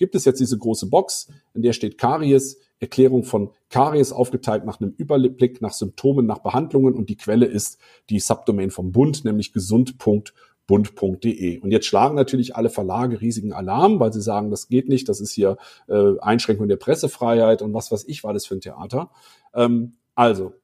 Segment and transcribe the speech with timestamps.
[0.00, 4.80] gibt es jetzt diese große Box, in der steht Karies, Erklärung von Karies aufgeteilt nach
[4.80, 9.52] einem Überblick, nach Symptomen, nach Behandlungen und die Quelle ist die Subdomain vom Bund, nämlich
[9.52, 11.60] gesund.bund.de.
[11.60, 15.20] Und jetzt schlagen natürlich alle Verlage riesigen Alarm, weil sie sagen, das geht nicht, das
[15.20, 15.58] ist hier
[15.88, 19.10] äh, Einschränkung der Pressefreiheit und was weiß ich war das für ein Theater.
[19.54, 20.54] Ähm, also,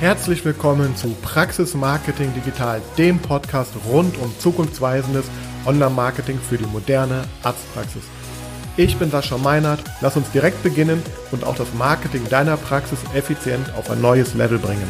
[0.00, 5.26] Herzlich willkommen zu Praxis Marketing Digital, dem Podcast rund um zukunftsweisendes
[5.66, 8.04] Online-Marketing für die moderne Arztpraxis.
[8.78, 13.74] Ich bin Sascha Meinert, lass uns direkt beginnen und auch das Marketing deiner Praxis effizient
[13.74, 14.88] auf ein neues Level bringen.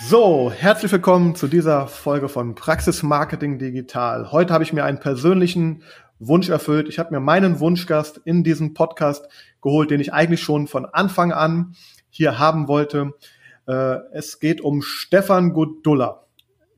[0.00, 4.30] So, herzlich willkommen zu dieser Folge von Praxis Marketing Digital.
[4.30, 5.82] Heute habe ich mir einen persönlichen
[6.20, 6.88] Wunsch erfüllt.
[6.88, 9.28] Ich habe mir meinen Wunschgast in diesem Podcast
[9.60, 11.74] geholt, den ich eigentlich schon von Anfang an
[12.10, 13.12] hier haben wollte.
[13.66, 16.24] Äh, es geht um Stefan Godulla.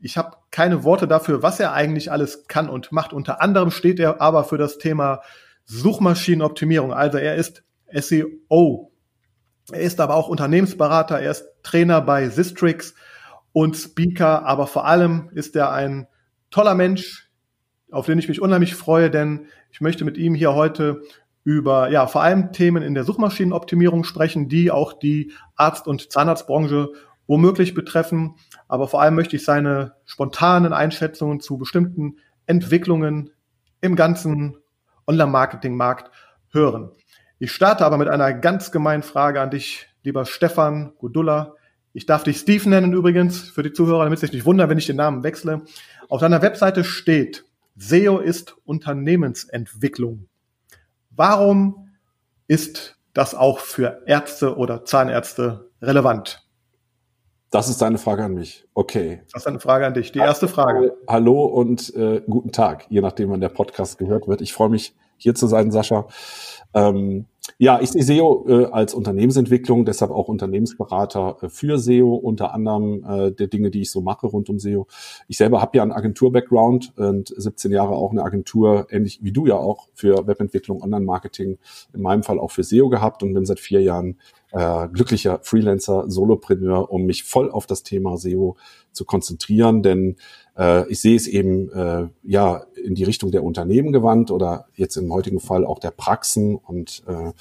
[0.00, 3.12] Ich habe keine Worte dafür, was er eigentlich alles kann und macht.
[3.12, 5.20] Unter anderem steht er aber für das Thema
[5.66, 6.92] Suchmaschinenoptimierung.
[6.92, 8.90] Also er ist SEO.
[9.70, 11.20] Er ist aber auch Unternehmensberater.
[11.20, 12.94] Er ist Trainer bei Sistrix
[13.52, 14.44] und Speaker.
[14.46, 16.08] Aber vor allem ist er ein
[16.50, 17.30] toller Mensch,
[17.90, 21.02] auf den ich mich unheimlich freue, denn ich möchte mit ihm hier heute
[21.50, 26.90] über ja vor allem Themen in der Suchmaschinenoptimierung sprechen, die auch die Arzt- und Zahnarztbranche
[27.26, 28.36] womöglich betreffen.
[28.68, 33.30] Aber vor allem möchte ich seine spontanen Einschätzungen zu bestimmten Entwicklungen
[33.80, 34.58] im ganzen
[35.08, 36.12] Online-Marketing-Markt
[36.52, 36.92] hören.
[37.40, 41.54] Ich starte aber mit einer ganz gemeinen Frage an dich, lieber Stefan Gudulla.
[41.92, 44.86] Ich darf dich Steve nennen übrigens für die Zuhörer, damit sich nicht wundern, wenn ich
[44.86, 45.62] den Namen wechsle.
[46.08, 50.29] Auf deiner Webseite steht, SEO ist Unternehmensentwicklung.
[51.10, 51.90] Warum
[52.46, 56.46] ist das auch für Ärzte oder Zahnärzte relevant?
[57.50, 58.64] Das ist deine Frage an mich.
[58.74, 59.22] Okay.
[59.32, 60.12] Das ist eine Frage an dich.
[60.12, 60.96] Die erste Frage.
[61.08, 64.40] Hallo und äh, guten Tag, je nachdem, wann der Podcast gehört wird.
[64.40, 66.06] Ich freue mich, hier zu sein, Sascha.
[66.74, 67.26] Ähm,
[67.58, 73.04] ja, ich sehe SEO äh, als Unternehmensentwicklung, deshalb auch Unternehmensberater äh, für SEO, unter anderem
[73.04, 74.86] äh, der Dinge, die ich so mache rund um SEO.
[75.28, 79.46] Ich selber habe ja einen Agentur-Background und 17 Jahre auch eine Agentur, ähnlich wie du
[79.46, 81.58] ja auch, für Webentwicklung, Online-Marketing,
[81.94, 84.18] in meinem Fall auch für SEO gehabt und bin seit vier Jahren
[84.52, 88.56] äh, glücklicher Freelancer, Solopreneur, um mich voll auf das Thema SEO
[88.92, 90.16] zu konzentrieren, denn
[90.60, 94.96] äh, ich sehe es eben äh, ja in die Richtung der Unternehmen gewandt oder jetzt
[94.96, 97.32] im heutigen Fall auch der Praxen und äh,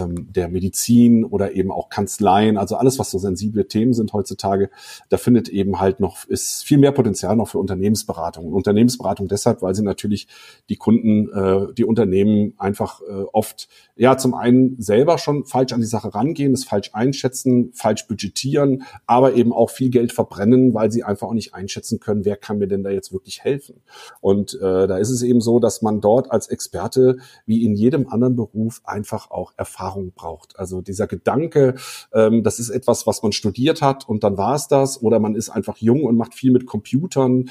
[0.00, 4.70] ähm, der Medizin oder eben auch Kanzleien, also alles, was so sensible Themen sind heutzutage,
[5.08, 8.46] da findet eben halt noch, ist viel mehr Potenzial noch für Unternehmensberatung.
[8.46, 10.28] Und Unternehmensberatung deshalb, weil sie natürlich
[10.68, 15.80] die Kunden, äh, die Unternehmen einfach äh, oft, ja, zum einen selber schon falsch an
[15.80, 20.89] die Sache rangehen, es falsch einschätzen, falsch budgetieren, aber eben auch viel Geld verbrennen, weil
[20.90, 23.82] sie einfach auch nicht einschätzen können, wer kann mir denn da jetzt wirklich helfen.
[24.20, 28.08] Und äh, da ist es eben so, dass man dort als Experte wie in jedem
[28.08, 30.58] anderen Beruf einfach auch Erfahrung braucht.
[30.58, 31.74] Also dieser Gedanke,
[32.12, 35.34] ähm, das ist etwas, was man studiert hat und dann war es das, oder man
[35.34, 37.50] ist einfach jung und macht viel mit Computern.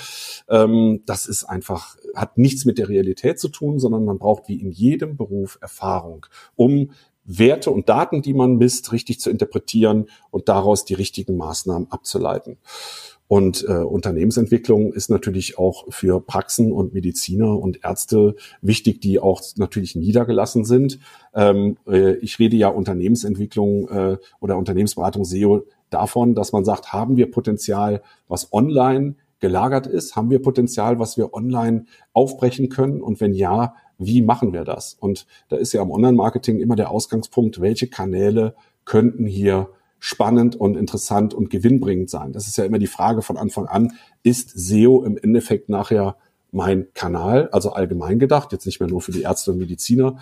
[0.49, 4.59] Ähm, das ist einfach, hat nichts mit der Realität zu tun, sondern man braucht wie
[4.59, 6.91] in jedem Beruf Erfahrung, um
[7.29, 12.57] Werte und Daten, die man misst, richtig zu interpretieren und daraus die richtigen Maßnahmen abzuleiten.
[13.29, 19.39] Und äh, Unternehmensentwicklung ist natürlich auch für Praxen und Mediziner und Ärzte wichtig, die auch
[19.55, 20.97] natürlich niedergelassen sind.
[21.35, 27.17] Ähm, äh, ich rede ja Unternehmensentwicklung äh, oder Unternehmensberatung SEO davon, dass man sagt, haben
[27.17, 30.15] wir Potenzial, was online gelagert ist?
[30.15, 32.99] Haben wir Potenzial, was wir online aufbrechen können?
[32.99, 34.95] Und wenn ja, wie machen wir das?
[34.95, 40.77] Und da ist ja am Online-Marketing immer der Ausgangspunkt, welche Kanäle könnten hier spannend und
[40.77, 42.33] interessant und gewinnbringend sein.
[42.33, 43.93] Das ist ja immer die Frage von Anfang an,
[44.23, 46.17] ist SEO im Endeffekt nachher
[46.51, 50.17] mein Kanal, also allgemein gedacht, jetzt nicht mehr nur für die Ärzte und Mediziner,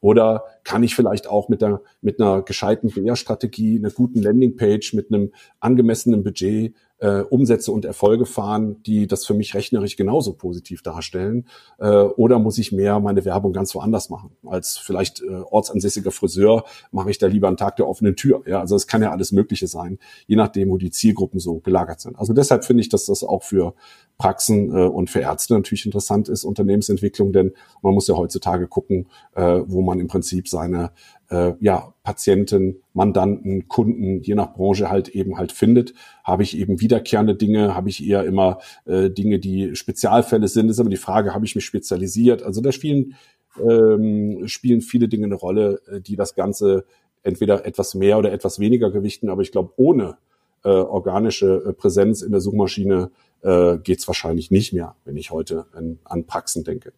[0.00, 5.12] oder kann ich vielleicht auch mit, der, mit einer gescheiten BR-Strategie, einer guten Landingpage, mit
[5.12, 10.82] einem angemessenen Budget äh, Umsätze und Erfolge fahren, die das für mich rechnerisch genauso positiv
[10.82, 11.46] darstellen?
[11.78, 14.30] Äh, oder muss ich mehr meine Werbung ganz woanders machen?
[14.46, 18.42] Als vielleicht äh, ortsansässiger Friseur mache ich da lieber einen Tag der offenen Tür.
[18.46, 22.00] Ja, also es kann ja alles Mögliche sein, je nachdem, wo die Zielgruppen so gelagert
[22.00, 22.18] sind.
[22.18, 23.74] Also deshalb finde ich, dass das auch für
[24.18, 29.08] Praxen äh, und für Ärzte natürlich interessant ist, Unternehmensentwicklung, denn man muss ja heutzutage gucken,
[29.34, 30.90] äh, wo man im Prinzip seine
[31.30, 35.94] äh, ja, Patienten, Mandanten, Kunden, je nach Branche halt eben halt findet.
[36.24, 40.68] Habe ich eben wiederkehrende Dinge, habe ich eher immer äh, Dinge, die Spezialfälle sind.
[40.68, 42.42] Ist aber die Frage, habe ich mich spezialisiert?
[42.42, 43.14] Also da spielen,
[43.58, 46.84] ähm, spielen viele Dinge eine Rolle, äh, die das Ganze
[47.22, 49.28] entweder etwas mehr oder etwas weniger gewichten.
[49.28, 50.18] Aber ich glaube, ohne
[50.64, 53.10] äh, organische äh, Präsenz in der Suchmaschine
[53.42, 56.92] äh, geht es wahrscheinlich nicht mehr, wenn ich heute an, an Praxen denke.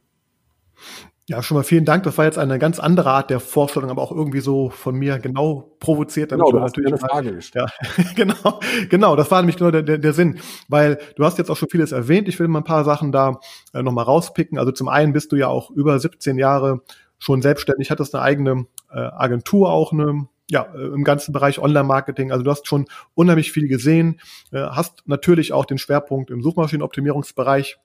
[1.28, 2.02] Ja, schon mal vielen Dank.
[2.02, 5.20] Das war jetzt eine ganz andere Art der Vorstellung, aber auch irgendwie so von mir
[5.20, 6.30] genau provoziert.
[6.30, 7.70] Genau, du hast natürlich eine Frage gestellt.
[7.96, 9.14] Ja, genau, genau.
[9.14, 11.92] Das war nämlich genau der, der, der Sinn, weil du hast jetzt auch schon vieles
[11.92, 12.26] erwähnt.
[12.26, 13.38] Ich will mal ein paar Sachen da
[13.72, 14.58] äh, nochmal rauspicken.
[14.58, 16.80] Also zum einen bist du ja auch über 17 Jahre
[17.20, 22.32] schon selbstständig, hattest eine eigene äh, Agentur auch, eine ja, äh, im ganzen Bereich Online-Marketing.
[22.32, 24.20] Also du hast schon unheimlich viel gesehen,
[24.50, 27.78] äh, hast natürlich auch den Schwerpunkt im Suchmaschinenoptimierungsbereich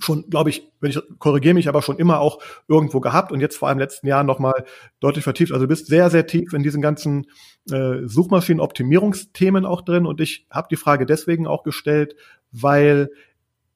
[0.00, 3.56] schon, glaube ich, wenn ich korrigiere mich, aber schon immer auch irgendwo gehabt und jetzt
[3.56, 4.64] vor allem letzten Jahr nochmal
[5.00, 5.52] deutlich vertieft.
[5.52, 7.26] Also du bist sehr, sehr tief in diesen ganzen
[7.70, 12.16] äh, Suchmaschinenoptimierungsthemen auch drin und ich habe die Frage deswegen auch gestellt,
[12.52, 13.10] weil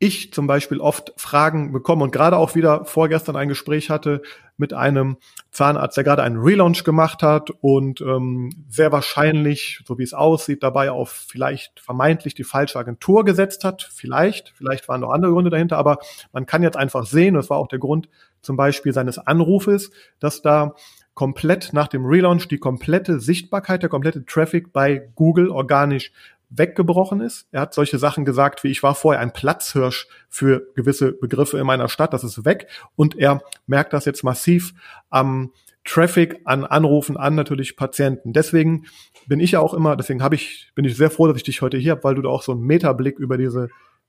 [0.02, 4.22] ich zum Beispiel oft Fragen bekomme und gerade auch wieder vorgestern ein Gespräch hatte
[4.56, 5.18] mit einem
[5.50, 10.62] Zahnarzt, der gerade einen Relaunch gemacht hat und ähm, sehr wahrscheinlich, so wie es aussieht,
[10.62, 13.82] dabei auf vielleicht vermeintlich die falsche Agentur gesetzt hat.
[13.92, 15.98] Vielleicht, vielleicht waren noch andere Gründe dahinter, aber
[16.32, 18.08] man kann jetzt einfach sehen, das war auch der Grund
[18.40, 20.74] zum Beispiel seines Anrufes, dass da
[21.12, 26.10] komplett nach dem Relaunch die komplette Sichtbarkeit, der komplette Traffic bei Google organisch
[26.50, 27.46] weggebrochen ist.
[27.52, 31.66] Er hat solche Sachen gesagt, wie ich war vorher ein Platzhirsch für gewisse Begriffe in
[31.66, 32.68] meiner Stadt, das ist weg.
[32.96, 34.74] Und er merkt das jetzt massiv
[35.08, 35.52] am
[35.84, 38.32] Traffic, an Anrufen, an natürlich Patienten.
[38.32, 38.86] Deswegen
[39.26, 41.62] bin ich ja auch immer, deswegen habe ich, bin ich sehr froh, dass ich dich
[41.62, 43.68] heute hier habe, weil du da auch so einen Metablick über diese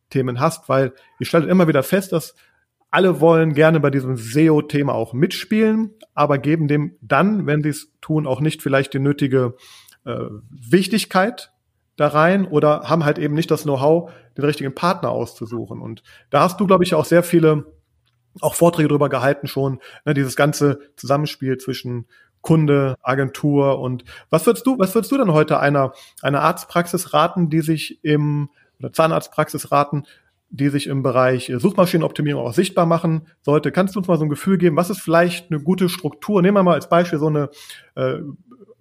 [0.10, 2.36] Themen hast, weil ihr stellt immer wieder fest, dass
[2.90, 7.94] alle wollen gerne bei diesem SEO-Thema auch mitspielen, aber geben dem dann, wenn sie es
[8.02, 9.56] tun, auch nicht vielleicht die nötige
[10.06, 11.54] äh, Wichtigkeit
[11.98, 15.82] da rein oder haben halt eben nicht das Know-how, den richtigen Partner auszusuchen.
[15.82, 17.66] Und da hast du, glaube ich, auch sehr viele
[18.40, 22.08] auch Vorträge drüber gehalten schon, ne, dieses ganze Zusammenspiel zwischen
[22.42, 27.50] Kunde, Agentur und was würdest du, was würdest du denn heute einer, einer Arztpraxis raten,
[27.50, 28.50] die sich im,
[28.80, 30.04] oder Zahnarztpraxis raten,
[30.50, 33.72] die sich im Bereich Suchmaschinenoptimierung auch sichtbar machen sollte.
[33.72, 36.42] Kannst du uns mal so ein Gefühl geben, was ist vielleicht eine gute Struktur?
[36.42, 37.50] Nehmen wir mal als Beispiel so eine,
[37.96, 38.20] äh,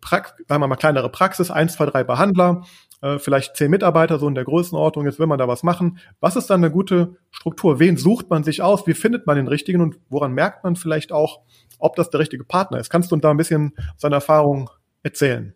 [0.00, 2.64] Prax sagen wir mal kleinere Praxis, eins, zwei, drei Behandler,
[3.02, 5.98] äh, vielleicht zehn Mitarbeiter, so in der Größenordnung, jetzt will man da was machen.
[6.20, 7.78] Was ist dann eine gute Struktur?
[7.78, 8.86] Wen sucht man sich aus?
[8.86, 11.40] Wie findet man den richtigen und woran merkt man vielleicht auch,
[11.78, 12.90] ob das der richtige Partner ist?
[12.90, 14.70] Kannst du uns da ein bisschen seine Erfahrung
[15.02, 15.54] erzählen?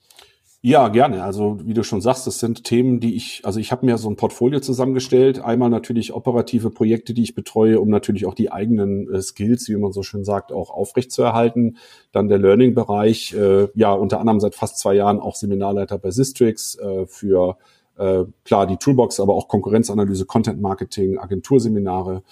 [0.67, 1.23] Ja, gerne.
[1.23, 4.09] Also wie du schon sagst, das sind Themen, die ich, also ich habe mir so
[4.09, 5.39] ein Portfolio zusammengestellt.
[5.39, 9.77] Einmal natürlich operative Projekte, die ich betreue, um natürlich auch die eigenen äh, Skills, wie
[9.77, 11.77] man so schön sagt, auch aufrechtzuerhalten.
[12.13, 16.77] Dann der Learning-Bereich, äh, ja unter anderem seit fast zwei Jahren auch Seminarleiter bei Sistrix
[16.77, 17.59] äh, für
[17.99, 22.23] äh, klar die Toolbox, aber auch Konkurrenzanalyse, Content Marketing, Agenturseminare.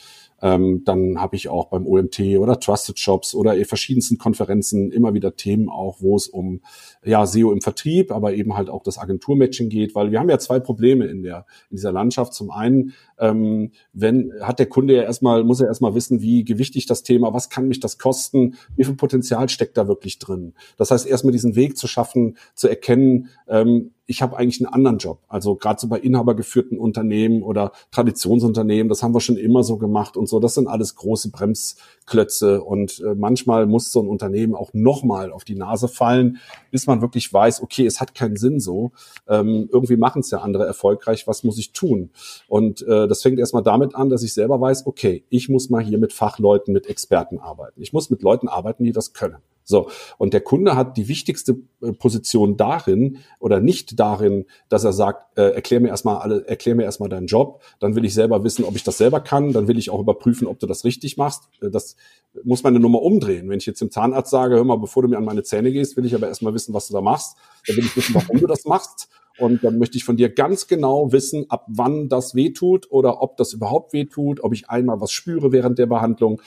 [0.43, 5.37] Ähm, dann habe ich auch beim OMT oder Trusted Shops oder verschiedensten Konferenzen immer wieder
[5.37, 6.61] Themen auch, wo es um
[7.05, 10.39] ja SEO im Vertrieb, aber eben halt auch das Agenturmatching geht, weil wir haben ja
[10.39, 12.35] zwei Probleme in der in dieser Landschaft.
[12.35, 12.93] Zum einen,
[13.23, 17.33] ähm, wenn hat der Kunde ja erstmal muss er erstmal wissen, wie gewichtig das Thema,
[17.33, 20.55] was kann mich das kosten, wie viel Potenzial steckt da wirklich drin.
[20.77, 24.99] Das heißt erstmal diesen Weg zu schaffen, zu erkennen, ähm, ich habe eigentlich einen anderen
[24.99, 25.21] Job.
[25.29, 30.17] Also gerade so bei inhabergeführten Unternehmen oder Traditionsunternehmen, das haben wir schon immer so gemacht
[30.17, 30.41] und so.
[30.41, 35.45] Das sind alles große Bremsklötze und äh, manchmal muss so ein Unternehmen auch nochmal auf
[35.45, 36.39] die Nase fallen,
[36.71, 38.93] bis man wirklich weiß, okay, es hat keinen Sinn so.
[39.29, 41.27] Ähm, irgendwie machen es ja andere erfolgreich.
[41.27, 42.11] Was muss ich tun?
[42.49, 45.85] Und äh, das fängt erstmal damit an, dass ich selber weiß, okay, ich muss mal
[45.85, 47.83] hier mit Fachleuten, mit Experten arbeiten.
[47.83, 49.37] Ich muss mit Leuten arbeiten, die das können.
[49.65, 54.95] So, und der Kunde hat die wichtigste äh, Position darin oder nicht darin, dass er
[54.95, 58.43] sagt, äh, erklär mir erstmal alle, erklär mir erstmal deinen Job, dann will ich selber
[58.45, 61.19] wissen, ob ich das selber kann, dann will ich auch überprüfen, ob du das richtig
[61.19, 61.51] machst.
[61.61, 61.97] Äh, das
[62.45, 63.51] muss meine Nummer umdrehen.
[63.51, 65.99] Wenn ich jetzt dem Zahnarzt sage, hör mal, bevor du mir an meine Zähne gehst,
[65.99, 67.37] will ich aber erstmal wissen, was du da machst.
[67.67, 69.11] Dann will ich wissen, warum du das machst.
[69.39, 73.37] Und dann möchte ich von dir ganz genau wissen, ab wann das wehtut oder ob
[73.37, 76.41] das überhaupt wehtut, ob ich einmal was spüre während der Behandlung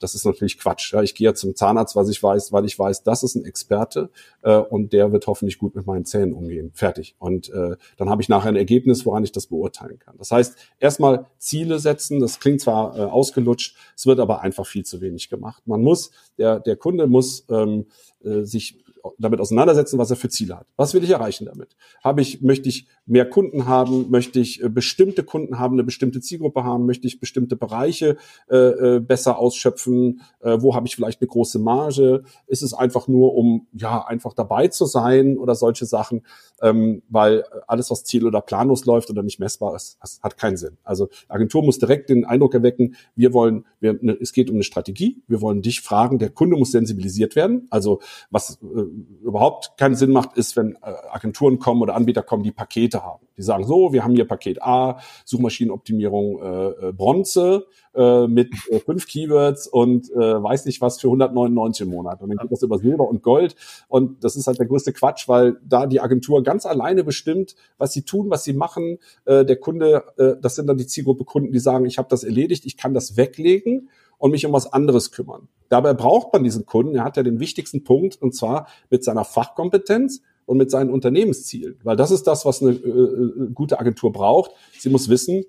[0.00, 0.92] das ist natürlich Quatsch.
[0.92, 3.44] Ja, ich gehe ja zum Zahnarzt, was ich weiß, weil ich weiß, das ist ein
[3.44, 4.10] Experte
[4.42, 6.70] äh, und der wird hoffentlich gut mit meinen Zähnen umgehen.
[6.74, 7.14] Fertig.
[7.18, 10.16] Und äh, dann habe ich nachher ein Ergebnis, woran ich das beurteilen kann.
[10.18, 12.20] Das heißt, erstmal Ziele setzen.
[12.20, 15.62] Das klingt zwar äh, ausgelutscht, es wird aber einfach viel zu wenig gemacht.
[15.66, 17.86] Man muss, der, der Kunde muss ähm,
[18.22, 18.84] äh, sich
[19.18, 20.66] damit auseinandersetzen, was er für Ziele hat.
[20.76, 21.76] Was will ich erreichen damit?
[22.02, 24.10] Habe ich, möchte ich mehr Kunden haben?
[24.10, 26.86] Möchte ich äh, bestimmte Kunden haben, eine bestimmte Zielgruppe haben?
[26.86, 28.16] Möchte ich bestimmte Bereiche
[28.50, 30.20] äh, äh, besser ausschöpfen?
[30.40, 32.24] Äh, wo habe ich vielleicht eine große Marge?
[32.46, 36.22] Ist es einfach nur, um ja einfach dabei zu sein oder solche Sachen?
[36.62, 40.78] Ähm, weil alles, was ziel- oder planlos läuft oder nicht messbar ist, hat keinen Sinn.
[40.84, 44.64] Also Agentur muss direkt den Eindruck erwecken, wir wollen, wir, ne, es geht um eine
[44.64, 47.66] Strategie, wir wollen dich fragen, der Kunde muss sensibilisiert werden.
[47.70, 48.84] Also was, äh,
[49.22, 53.26] überhaupt keinen Sinn macht, ist, wenn äh, Agenturen kommen oder Anbieter kommen, die Pakete haben.
[53.36, 58.78] Die sagen so, wir haben hier Paket A, Suchmaschinenoptimierung äh, äh Bronze äh, mit äh,
[58.78, 62.22] fünf Keywords und äh, weiß nicht was für 199 im Monat.
[62.22, 63.56] Und dann geht das über Silber und Gold.
[63.88, 67.92] Und das ist halt der größte Quatsch, weil da die Agentur ganz alleine bestimmt, was
[67.92, 68.98] sie tun, was sie machen.
[69.26, 72.24] Äh, der Kunde, äh, das sind dann die Zielgruppe Kunden, die sagen, ich habe das
[72.24, 75.48] erledigt, ich kann das weglegen und mich um was anderes kümmern.
[75.68, 76.94] Dabei braucht man diesen Kunden.
[76.96, 81.78] Er hat ja den wichtigsten Punkt und zwar mit seiner Fachkompetenz und mit seinen Unternehmenszielen,
[81.82, 84.52] weil das ist das, was eine äh, äh, gute Agentur braucht.
[84.78, 85.44] Sie muss wissen,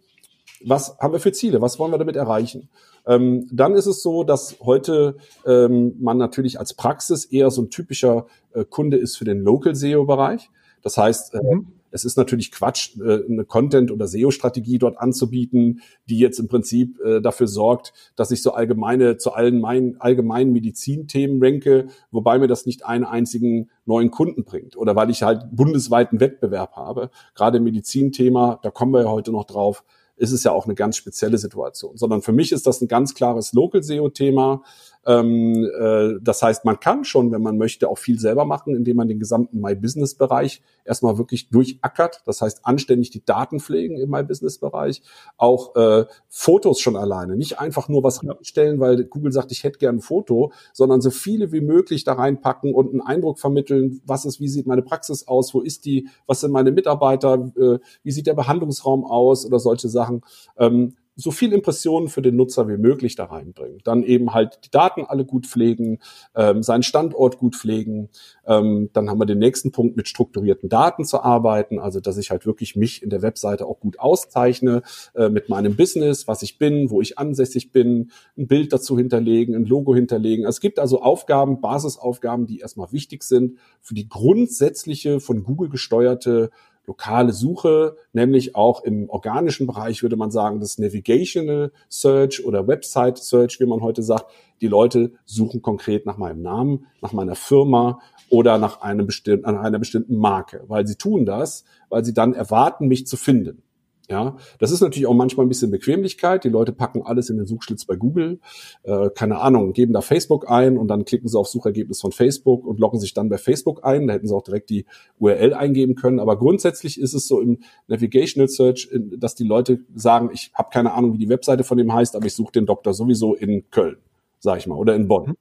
[0.64, 2.70] was haben wir für Ziele, was wollen wir damit erreichen.
[3.06, 7.70] Ähm, dann ist es so, dass heute ähm, man natürlich als Praxis eher so ein
[7.70, 10.50] typischer äh, Kunde ist für den Local SEO-Bereich.
[10.82, 15.82] Das heißt, äh, mhm es ist natürlich Quatsch, äh, eine Content- oder SEO-Strategie dort anzubieten,
[16.08, 20.54] die jetzt im Prinzip äh, dafür sorgt, dass ich so allgemeine zu allen meinen allgemeinen
[20.54, 25.48] Medizinthemen ranke, wobei mir das nicht einen einzigen neuen Kunden bringt oder weil ich halt
[25.52, 27.10] bundesweiten Wettbewerb habe.
[27.34, 29.84] Gerade im Medizinthema, da kommen wir ja heute noch drauf,
[30.18, 33.14] ist es ja auch eine ganz spezielle Situation, sondern für mich ist das ein ganz
[33.14, 34.64] klares Local SEO-Thema.
[35.08, 38.98] Ähm, äh, das heißt, man kann schon, wenn man möchte, auch viel selber machen, indem
[38.98, 42.22] man den gesamten My Business Bereich erstmal wirklich durchackert.
[42.26, 45.02] Das heißt, anständig die Daten pflegen im My Business Bereich,
[45.38, 49.80] auch äh, Fotos schon alleine, nicht einfach nur was reinstellen, weil Google sagt, ich hätte
[49.80, 54.26] gern ein Foto, sondern so viele wie möglich da reinpacken und einen Eindruck vermitteln, was
[54.26, 58.12] ist, wie sieht meine Praxis aus, wo ist die, was sind meine Mitarbeiter, äh, wie
[58.12, 59.46] sieht der Behandlungsraum aus?
[59.46, 60.22] Oder solche Sachen.
[60.58, 63.80] Ähm, so viel Impressionen für den Nutzer wie möglich da reinbringen.
[63.84, 65.98] Dann eben halt die Daten alle gut pflegen,
[66.36, 68.10] ähm, seinen Standort gut pflegen.
[68.46, 72.30] Ähm, dann haben wir den nächsten Punkt, mit strukturierten Daten zu arbeiten, also dass ich
[72.30, 74.84] halt wirklich mich in der Webseite auch gut auszeichne
[75.16, 79.56] äh, mit meinem Business, was ich bin, wo ich ansässig bin, ein Bild dazu hinterlegen,
[79.56, 80.46] ein Logo hinterlegen.
[80.46, 85.70] Also es gibt also Aufgaben, Basisaufgaben, die erstmal wichtig sind für die grundsätzliche von Google
[85.70, 86.52] gesteuerte
[86.88, 93.18] lokale Suche, nämlich auch im organischen Bereich würde man sagen, das Navigational Search oder Website
[93.18, 94.26] Search, wie man heute sagt.
[94.62, 99.58] Die Leute suchen konkret nach meinem Namen, nach meiner Firma oder nach einem bestimmten, an
[99.58, 103.62] einer bestimmten Marke, weil sie tun das, weil sie dann erwarten, mich zu finden.
[104.10, 106.46] Ja, das ist natürlich auch manchmal ein bisschen Bequemlichkeit.
[106.46, 108.40] Die Leute packen alles in den Suchschlitz bei Google,
[108.84, 112.66] äh, keine Ahnung, geben da Facebook ein und dann klicken sie auf Suchergebnis von Facebook
[112.66, 114.08] und loggen sich dann bei Facebook ein.
[114.08, 114.86] Da hätten sie auch direkt die
[115.20, 116.22] URL eingeben können.
[116.22, 120.94] Aber grundsätzlich ist es so im Navigational Search, dass die Leute sagen, ich habe keine
[120.94, 123.98] Ahnung, wie die Webseite von dem heißt, aber ich suche den Doktor sowieso in Köln,
[124.40, 125.36] sage ich mal, oder in Bonn.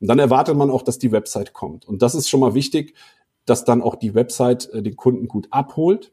[0.00, 1.88] Und dann erwartet man auch, dass die Website kommt.
[1.88, 2.94] Und das ist schon mal wichtig,
[3.46, 6.12] dass dann auch die Website äh, den Kunden gut abholt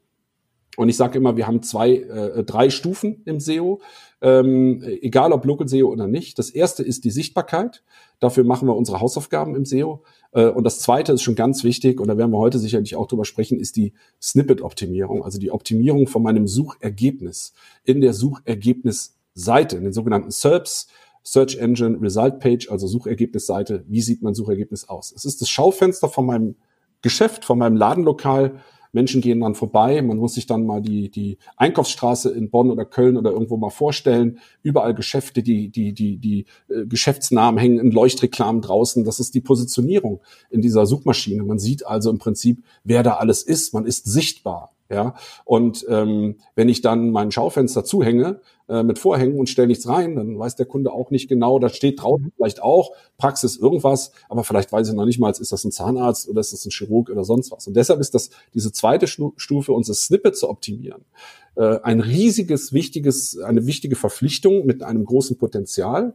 [0.80, 3.82] und ich sage immer, wir haben zwei, äh, drei Stufen im SEO,
[4.22, 6.40] ähm, egal ob Local SEO oder nicht.
[6.40, 7.84] Das erste ist die Sichtbarkeit.
[8.22, 10.04] Dafür machen wir unsere Hausaufgaben im SEO.
[10.32, 13.08] Äh, und das zweite ist schon ganz wichtig, und da werden wir heute sicherlich auch
[13.08, 17.52] drüber sprechen, ist die Snippet-Optimierung, also die Optimierung von meinem Suchergebnis
[17.84, 20.88] in der Suchergebnisseite, in den sogenannten SERPs.
[21.24, 23.84] Search Engine Result Page, also Suchergebnisseite.
[23.86, 25.12] Wie sieht mein Suchergebnis aus?
[25.12, 26.56] Es ist das Schaufenster von meinem
[27.02, 30.02] Geschäft, von meinem Ladenlokal, Menschen gehen dann vorbei.
[30.02, 33.70] Man muss sich dann mal die, die Einkaufsstraße in Bonn oder Köln oder irgendwo mal
[33.70, 34.40] vorstellen.
[34.64, 39.04] Überall Geschäfte, die, die, die, die äh, Geschäftsnamen hängen in Leuchtreklamen draußen.
[39.04, 41.44] Das ist die Positionierung in dieser Suchmaschine.
[41.44, 43.74] Man sieht also im Prinzip, wer da alles ist.
[43.74, 44.74] Man ist sichtbar.
[44.92, 45.14] Ja,
[45.46, 50.16] und ähm, wenn ich dann mein Schaufenster zuhänge äh, mit Vorhängen und stelle nichts rein,
[50.16, 52.32] dann weiß der Kunde auch nicht genau, da steht draußen mhm.
[52.36, 56.30] vielleicht auch Praxis irgendwas, aber vielleicht weiß ich noch nicht mal, ist das ein Zahnarzt
[56.30, 57.68] oder ist das ein Chirurg oder sonst was.
[57.68, 61.04] Und deshalb ist das diese zweite Stufe, unser Snippet zu optimieren,
[61.56, 66.14] äh, ein riesiges, wichtiges, eine wichtige Verpflichtung mit einem großen Potenzial.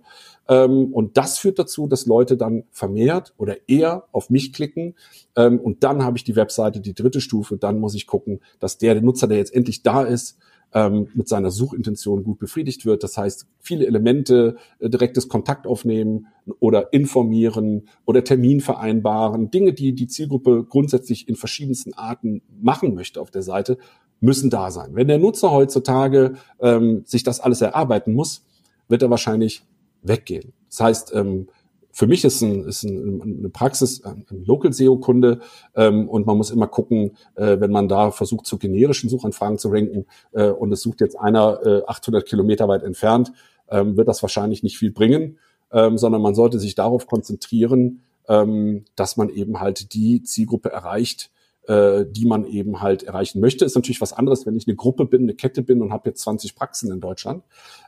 [0.48, 4.94] Ähm, und das führt dazu, dass Leute dann vermehrt oder eher auf mich klicken.
[5.36, 7.56] Ähm, und dann habe ich die Webseite, die dritte Stufe.
[7.56, 10.38] Dann muss ich gucken, dass der, der Nutzer, der jetzt endlich da ist,
[10.74, 13.02] ähm, mit seiner Suchintention gut befriedigt wird.
[13.02, 16.26] Das heißt, viele Elemente, äh, direktes Kontakt aufnehmen
[16.58, 23.20] oder informieren oder Termin vereinbaren, Dinge, die die Zielgruppe grundsätzlich in verschiedensten Arten machen möchte
[23.20, 23.78] auf der Seite,
[24.20, 24.94] müssen da sein.
[24.94, 28.44] Wenn der Nutzer heutzutage ähm, sich das alles erarbeiten muss,
[28.88, 29.62] wird er wahrscheinlich
[30.02, 30.52] weggehen.
[30.68, 31.48] Das heißt, ähm,
[31.94, 35.40] für mich ist, ein, ist ein, eine Praxis ein, Local SEO-Kunde
[35.76, 39.68] ähm, und man muss immer gucken, äh, wenn man da versucht, zu generischen Suchanfragen zu
[39.68, 43.32] ranken äh, und es sucht jetzt einer äh, 800 Kilometer weit entfernt,
[43.70, 45.38] ähm, wird das wahrscheinlich nicht viel bringen,
[45.72, 51.30] ähm, sondern man sollte sich darauf konzentrieren, ähm, dass man eben halt die Zielgruppe erreicht,
[51.68, 53.64] äh, die man eben halt erreichen möchte.
[53.64, 56.22] Ist natürlich was anderes, wenn ich eine Gruppe bin, eine Kette bin und habe jetzt
[56.22, 57.44] 20 Praxen in Deutschland.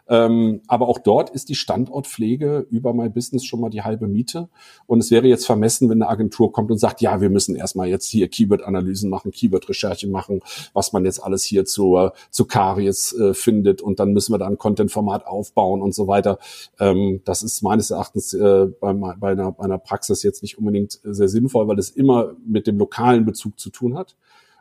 [0.09, 4.49] Ähm, aber auch dort ist die Standortpflege über My Business schon mal die halbe Miete.
[4.87, 7.89] Und es wäre jetzt vermessen, wenn eine Agentur kommt und sagt, ja, wir müssen erstmal
[7.89, 10.41] jetzt hier Keyword-Analysen machen, Keyword-Recherche machen,
[10.73, 14.47] was man jetzt alles hier zu, zu Karies äh, findet und dann müssen wir da
[14.47, 16.39] ein Content-Format aufbauen und so weiter.
[16.79, 21.01] Ähm, das ist meines Erachtens äh, bei, bei, einer, bei einer Praxis jetzt nicht unbedingt
[21.03, 24.17] sehr sinnvoll, weil es immer mit dem lokalen Bezug zu tun hat.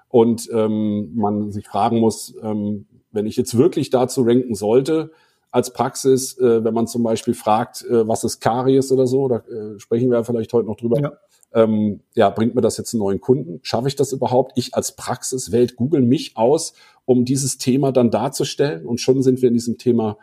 [0.10, 5.12] Und ähm, man sich fragen muss, ähm, wenn ich jetzt wirklich dazu ranken sollte,
[5.56, 9.38] als Praxis, äh, wenn man zum Beispiel fragt, äh, was ist Karies oder so, da
[9.38, 11.00] äh, sprechen wir vielleicht heute noch drüber.
[11.00, 11.14] Ja.
[11.54, 13.62] Ähm, ja, bringt mir das jetzt einen neuen Kunden?
[13.64, 14.52] Schaffe ich das überhaupt?
[14.58, 16.74] Ich als Praxis wählt Google mich aus,
[17.06, 18.86] um dieses Thema dann darzustellen.
[18.86, 20.18] Und schon sind wir in diesem Thema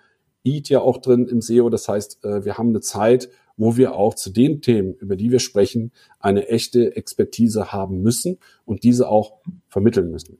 [0.45, 1.71] EAT ja auch drin im SEO.
[1.71, 5.31] Das heißt, äh, wir haben eine Zeit, wo wir auch zu den Themen, über die
[5.31, 8.37] wir sprechen, eine echte Expertise haben müssen
[8.67, 9.39] und diese auch
[9.71, 10.37] vermitteln müssen.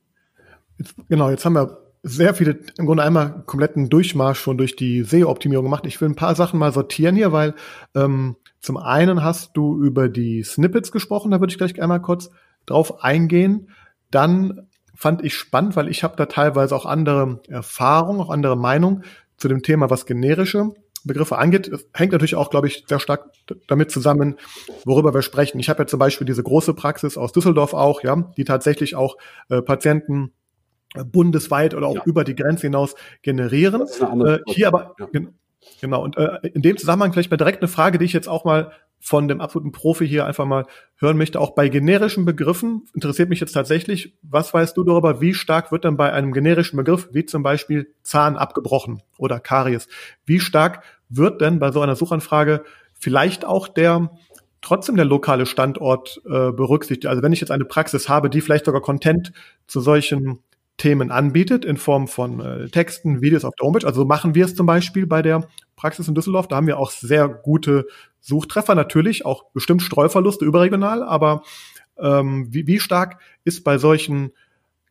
[0.76, 5.04] Jetzt, genau, jetzt haben wir sehr viele, im Grunde einmal kompletten Durchmarsch schon durch die
[5.04, 5.87] SEO-Optimierung gemacht.
[5.87, 7.54] Ich will ein paar Sachen mal sortieren hier, weil
[7.94, 12.30] ähm, zum einen hast du über die Snippets gesprochen, da würde ich gleich einmal kurz
[12.66, 13.68] drauf eingehen.
[14.11, 19.04] Dann fand ich spannend, weil ich habe da teilweise auch andere Erfahrungen, auch andere Meinungen
[19.37, 20.71] zu dem Thema, was generische
[21.04, 21.73] Begriffe angeht.
[21.73, 23.30] Das hängt natürlich auch, glaube ich, sehr stark
[23.66, 24.37] damit zusammen,
[24.85, 25.59] worüber wir sprechen.
[25.59, 29.16] Ich habe ja zum Beispiel diese große Praxis aus Düsseldorf auch, ja, die tatsächlich auch
[29.49, 30.32] äh, Patienten
[30.94, 32.02] bundesweit oder auch ja.
[32.04, 33.82] über die Grenze hinaus generieren.
[33.82, 35.08] Äh, hier aber ja.
[35.80, 38.44] genau und äh, in dem Zusammenhang vielleicht mal direkt eine Frage, die ich jetzt auch
[38.44, 38.72] mal
[39.04, 40.64] von dem absoluten Profi hier einfach mal
[40.96, 41.40] hören möchte.
[41.40, 45.84] Auch bei generischen Begriffen interessiert mich jetzt tatsächlich, was weißt du darüber, wie stark wird
[45.84, 49.88] dann bei einem generischen Begriff, wie zum Beispiel Zahn abgebrochen oder Karies,
[50.25, 52.62] wie stark wird denn bei so einer Suchanfrage
[52.94, 54.11] vielleicht auch der
[54.61, 57.06] trotzdem der lokale Standort äh, berücksichtigt.
[57.06, 59.32] Also wenn ich jetzt eine Praxis habe, die vielleicht sogar Content
[59.66, 60.38] zu solchen
[60.82, 63.86] Themen anbietet in Form von äh, Texten, Videos auf der Homepage.
[63.86, 65.46] Also machen wir es zum Beispiel bei der
[65.76, 66.48] Praxis in Düsseldorf.
[66.48, 67.86] Da haben wir auch sehr gute
[68.18, 71.44] Suchtreffer, natürlich auch bestimmt Streuverluste überregional, aber
[71.98, 74.32] ähm, wie, wie stark ist bei solchen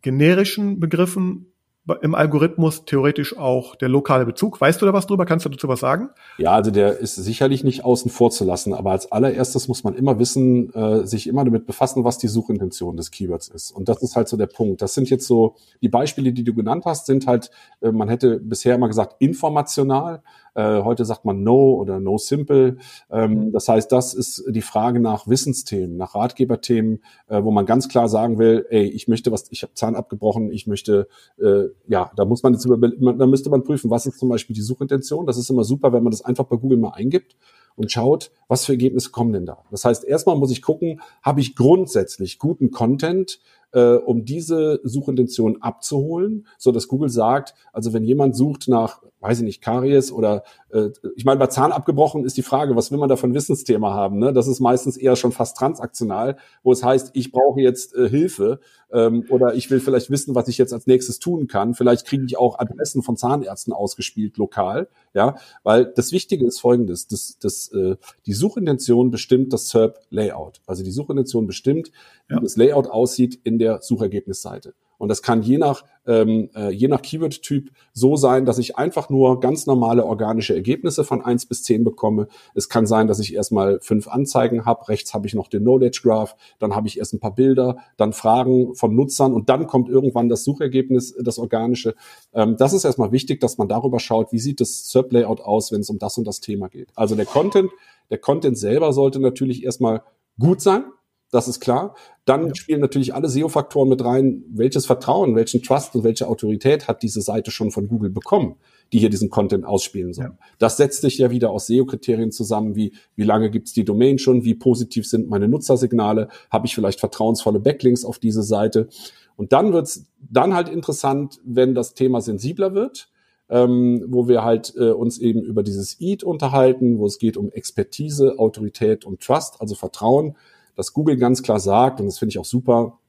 [0.01, 1.50] generischen Begriffen
[1.93, 4.60] im Algorithmus theoretisch auch der lokale Bezug.
[4.60, 5.25] Weißt du da was drüber?
[5.25, 6.10] Kannst du dazu was sagen?
[6.38, 9.96] Ja, also der ist sicherlich nicht außen vor zu lassen, aber als allererstes muss man
[9.96, 13.72] immer wissen, äh, sich immer damit befassen, was die Suchintention des Keywords ist.
[13.72, 14.81] Und das ist halt so der Punkt.
[14.81, 18.39] Das sind jetzt so, die Beispiele, die du genannt hast, sind halt, äh, man hätte
[18.39, 20.22] bisher immer gesagt, informational.
[20.53, 22.77] Äh, heute sagt man No oder No Simple.
[23.09, 23.51] Ähm, mhm.
[23.51, 28.09] das heißt, das ist die Frage nach Wissensthemen, nach Ratgeberthemen, äh, wo man ganz klar
[28.09, 31.07] sagen will, ey, ich möchte was, ich habe Zahn abgebrochen, ich möchte,
[31.40, 34.55] äh, ja, da muss man jetzt über, da müsste man prüfen, was ist zum Beispiel
[34.55, 35.25] die Suchintention.
[35.25, 37.35] Das ist immer super, wenn man das einfach bei Google mal eingibt
[37.75, 39.64] und schaut, was für Ergebnisse kommen denn da.
[39.72, 43.40] Das heißt, erstmal muss ich gucken, habe ich grundsätzlich guten Content,
[43.74, 49.40] äh, um diese Suchintention abzuholen, so dass Google sagt, also wenn jemand sucht nach weiß
[49.40, 52.98] ich nicht, Karies oder äh, ich meine, bei Zahn abgebrochen ist die Frage, was will
[52.98, 54.18] man da von Wissensthema haben?
[54.18, 54.34] Ne?
[54.34, 58.60] Das ist meistens eher schon fast transaktional, wo es heißt, ich brauche jetzt äh, Hilfe
[58.92, 61.75] ähm, oder ich will vielleicht wissen, was ich jetzt als nächstes tun kann.
[61.75, 67.07] Vielleicht kriege ich auch Adressen von Zahnärzten ausgespielt lokal, ja, weil das Wichtige ist folgendes,
[67.07, 70.62] das, das, äh, die Suchintention bestimmt das SERP-Layout.
[70.66, 71.92] Also die Suchintention bestimmt,
[72.27, 72.40] wie ja.
[72.40, 74.74] das Layout aussieht in der Suchergebnisseite.
[75.01, 79.09] Und das kann je nach, ähm, äh, je nach Keyword-Typ so sein, dass ich einfach
[79.09, 82.27] nur ganz normale organische Ergebnisse von eins bis zehn bekomme.
[82.53, 84.89] Es kann sein, dass ich erstmal fünf Anzeigen habe.
[84.89, 86.35] Rechts habe ich noch den Knowledge Graph.
[86.59, 90.29] Dann habe ich erst ein paar Bilder, dann Fragen von Nutzern und dann kommt irgendwann
[90.29, 91.95] das Suchergebnis, das organische.
[92.31, 95.81] Ähm, das ist erstmal wichtig, dass man darüber schaut, wie sieht das SERP-Layout aus, wenn
[95.81, 96.89] es um das und das Thema geht.
[96.93, 97.71] Also der Content,
[98.11, 100.03] der Content selber sollte natürlich erstmal
[100.37, 100.83] gut sein
[101.31, 101.96] das ist klar.
[102.25, 102.55] Dann ja.
[102.55, 104.44] spielen natürlich alle SEO-Faktoren mit rein.
[104.50, 108.55] Welches Vertrauen, welchen Trust und welche Autorität hat diese Seite schon von Google bekommen,
[108.94, 110.25] die hier diesen Content ausspielen soll?
[110.25, 110.37] Ja.
[110.59, 114.44] Das setzt sich ja wieder aus SEO-Kriterien zusammen, wie wie lange gibt's die Domain schon,
[114.44, 118.89] wie positiv sind meine Nutzersignale, habe ich vielleicht vertrauensvolle Backlinks auf diese Seite.
[119.37, 123.07] Und dann wird's dann halt interessant, wenn das Thema sensibler wird.
[123.50, 127.51] Ähm, wo wir halt äh, uns eben über dieses EAT unterhalten, wo es geht um
[127.51, 130.37] Expertise, Autorität und Trust, also Vertrauen
[130.75, 133.00] dass Google ganz klar sagt, und das finde ich auch super,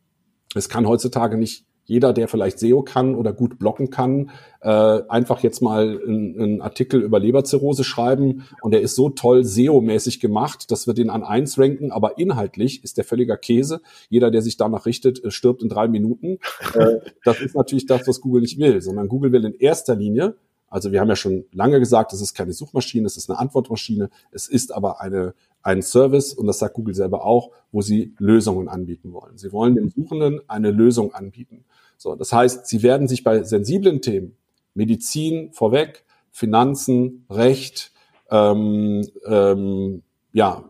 [0.54, 5.42] es kann heutzutage nicht jeder, der vielleicht SEO kann oder gut blocken kann, äh, einfach
[5.42, 10.86] jetzt mal einen Artikel über Leberzirrhose schreiben und der ist so toll SEO-mäßig gemacht, dass
[10.86, 13.80] wir den an eins ranken, aber inhaltlich ist der völliger Käse.
[14.08, 16.38] Jeder, der sich danach richtet, äh, stirbt in drei Minuten.
[16.74, 20.36] Äh, das ist natürlich das, was Google nicht will, sondern Google will in erster Linie
[20.72, 24.08] also wir haben ja schon lange gesagt, es ist keine Suchmaschine, es ist eine Antwortmaschine,
[24.30, 28.68] es ist aber eine, ein Service, und das sagt Google selber auch, wo sie Lösungen
[28.68, 29.36] anbieten wollen.
[29.36, 31.66] Sie wollen dem Suchenden eine Lösung anbieten.
[31.98, 34.34] So, das heißt, sie werden sich bei sensiblen Themen,
[34.72, 37.92] Medizin vorweg, Finanzen, Recht,
[38.30, 40.02] ähm, ähm,
[40.32, 40.64] ja,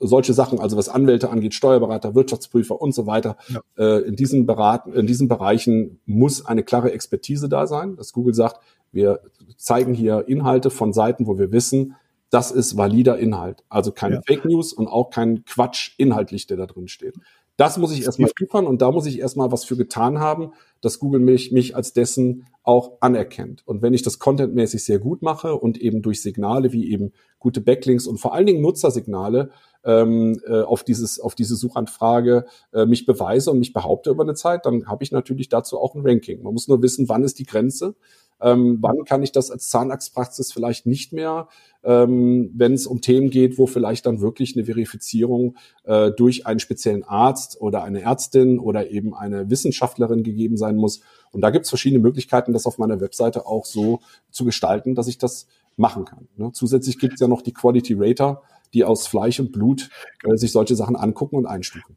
[0.00, 3.60] solche Sachen, also was Anwälte angeht, Steuerberater, Wirtschaftsprüfer und so weiter, ja.
[3.78, 8.34] äh, in diesen Beraten, in diesen Bereichen muss eine klare Expertise da sein, dass Google
[8.34, 8.60] sagt,
[8.92, 9.20] wir
[9.56, 11.94] zeigen hier Inhalte von Seiten, wo wir wissen,
[12.30, 13.62] das ist valider Inhalt.
[13.68, 14.20] Also keine ja.
[14.26, 17.14] Fake News und auch kein Quatsch inhaltlich, der da drin steht.
[17.56, 20.98] Das muss ich erstmal liefern und da muss ich erstmal was für getan haben, dass
[20.98, 23.66] Google mich, mich als dessen auch anerkennt.
[23.66, 27.62] Und wenn ich das contentmäßig sehr gut mache und eben durch Signale wie eben gute
[27.62, 29.50] Backlinks und vor allen Dingen Nutzersignale
[29.84, 34.34] ähm, äh, auf dieses auf diese Suchanfrage äh, mich beweise und mich behaupte über eine
[34.34, 36.42] Zeit, dann habe ich natürlich dazu auch ein Ranking.
[36.42, 37.94] Man muss nur wissen, wann ist die Grenze
[38.40, 41.48] ähm, wann kann ich das als Zahnarztpraxis vielleicht nicht mehr,
[41.84, 46.60] ähm, wenn es um Themen geht, wo vielleicht dann wirklich eine Verifizierung äh, durch einen
[46.60, 51.00] speziellen Arzt oder eine Ärztin oder eben eine Wissenschaftlerin gegeben sein muss.
[51.32, 55.08] Und da gibt es verschiedene Möglichkeiten, das auf meiner Webseite auch so zu gestalten, dass
[55.08, 55.46] ich das
[55.76, 56.28] machen kann.
[56.36, 56.50] Ne?
[56.52, 58.42] Zusätzlich gibt es ja noch die Quality Rater,
[58.74, 59.88] die aus Fleisch und Blut
[60.24, 61.96] äh, sich solche Sachen angucken und einstufen.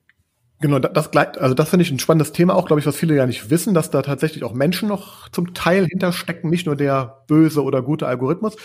[0.61, 3.25] Genau, das, also das finde ich ein spannendes Thema auch, glaube ich, was viele ja
[3.25, 7.63] nicht wissen, dass da tatsächlich auch Menschen noch zum Teil hinterstecken, nicht nur der böse
[7.63, 8.57] oder gute Algorithmus.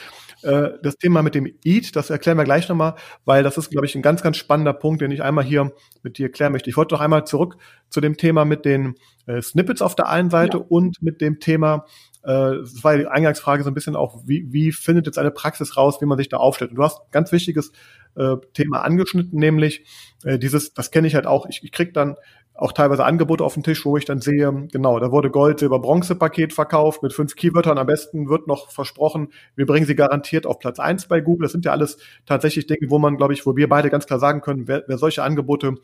[0.42, 3.87] Äh, das Thema mit dem Eat, das erklären wir gleich nochmal, weil das ist, glaube
[3.87, 6.68] ich, ein ganz, ganz spannender Punkt, den ich einmal hier mit dir erklären möchte.
[6.68, 7.57] Ich wollte noch einmal zurück
[7.90, 10.64] zu dem Thema mit den äh, Snippets auf der einen Seite ja.
[10.68, 11.87] und mit dem Thema,
[12.24, 15.76] äh, das war die Eingangsfrage so ein bisschen auch, wie, wie findet jetzt eine Praxis
[15.76, 16.70] raus, wie man sich da aufstellt.
[16.70, 17.72] Und du hast ganz wichtiges
[18.16, 19.84] äh, Thema angeschnitten, nämlich
[20.24, 22.16] äh, dieses, das kenne ich halt auch, ich, ich krieg dann
[22.56, 25.80] auch teilweise Angebote auf den Tisch, wo ich dann sehe, genau, da wurde Gold, Silber,
[25.80, 27.78] Bronze Paket verkauft mit fünf Keywörtern.
[27.78, 31.46] Am besten wird noch versprochen, wir bringen sie garantiert auf Platz eins bei Google.
[31.46, 34.20] Das sind ja alles tatsächlich Dinge, wo man, glaube ich, wo wir beide ganz klar
[34.20, 35.74] sagen können, wer, wer solche Angebote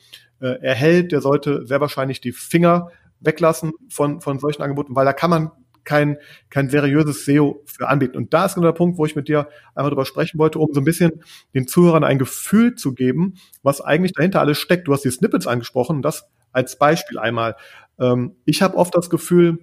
[0.40, 5.12] äh, erhält, der sollte sehr wahrscheinlich die Finger weglassen von, von solchen Angeboten, weil da
[5.12, 5.50] kann man
[5.84, 6.16] kein,
[6.48, 8.16] kein seriöses SEO für anbieten.
[8.16, 10.72] Und da ist genau der Punkt, wo ich mit dir einfach drüber sprechen wollte, um
[10.72, 11.22] so ein bisschen
[11.54, 14.88] den Zuhörern ein Gefühl zu geben, was eigentlich dahinter alles steckt.
[14.88, 17.56] Du hast die Snippets angesprochen, das als Beispiel einmal.
[17.98, 19.58] Ähm, ich habe oft das Gefühl,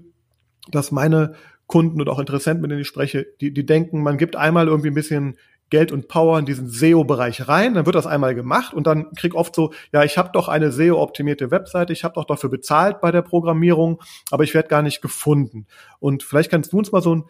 [0.72, 1.36] dass meine
[1.68, 4.90] Kunden und auch Interessenten, mit denen ich spreche, die, die denken, man gibt einmal irgendwie
[4.90, 5.38] ein bisschen
[5.70, 9.36] Geld und Power in diesen SEO-Bereich rein, dann wird das einmal gemacht und dann krieg
[9.36, 13.12] oft so, ja, ich habe doch eine SEO-optimierte Webseite, ich habe doch dafür bezahlt bei
[13.12, 14.02] der Programmierung,
[14.32, 15.68] aber ich werde gar nicht gefunden.
[16.00, 17.26] Und vielleicht kannst du uns mal so einen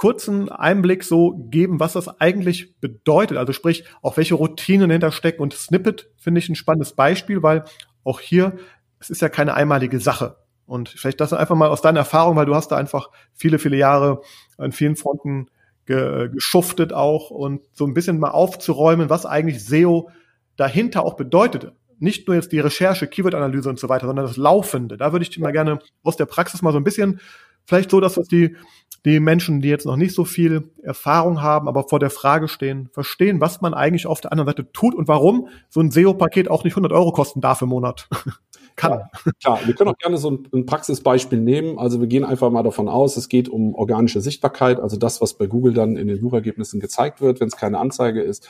[0.00, 3.36] kurzen Einblick so geben, was das eigentlich bedeutet.
[3.36, 5.42] Also sprich, auch welche Routinen dahinter stecken.
[5.42, 7.64] Und Snippet finde ich ein spannendes Beispiel, weil
[8.02, 8.56] auch hier,
[8.98, 10.38] es ist ja keine einmalige Sache.
[10.64, 13.76] Und vielleicht das einfach mal aus deiner Erfahrung, weil du hast da einfach viele, viele
[13.76, 14.22] Jahre
[14.56, 15.48] an vielen Fronten
[15.90, 20.10] ge, geschuftet auch und so ein bisschen mal aufzuräumen, was eigentlich SEO
[20.56, 21.72] dahinter auch bedeutet.
[21.98, 24.96] Nicht nur jetzt die Recherche, Keyword-Analyse und so weiter, sondern das Laufende.
[24.96, 27.20] Da würde ich mal gerne aus der Praxis mal so ein bisschen,
[27.66, 28.56] vielleicht so, dass das die,
[29.04, 32.88] die Menschen, die jetzt noch nicht so viel Erfahrung haben, aber vor der Frage stehen,
[32.92, 36.62] verstehen, was man eigentlich auf der anderen Seite tut und warum so ein SEO-Paket auch
[36.62, 38.08] nicht 100 Euro kosten darf im Monat.
[38.80, 39.00] kann.
[39.24, 41.78] Ja, klar, wir können auch gerne so ein, ein, Praxisbeispiel nehmen.
[41.78, 45.34] Also wir gehen einfach mal davon aus, es geht um organische Sichtbarkeit, also das, was
[45.34, 48.48] bei Google dann in den Suchergebnissen gezeigt wird, wenn es keine Anzeige ist.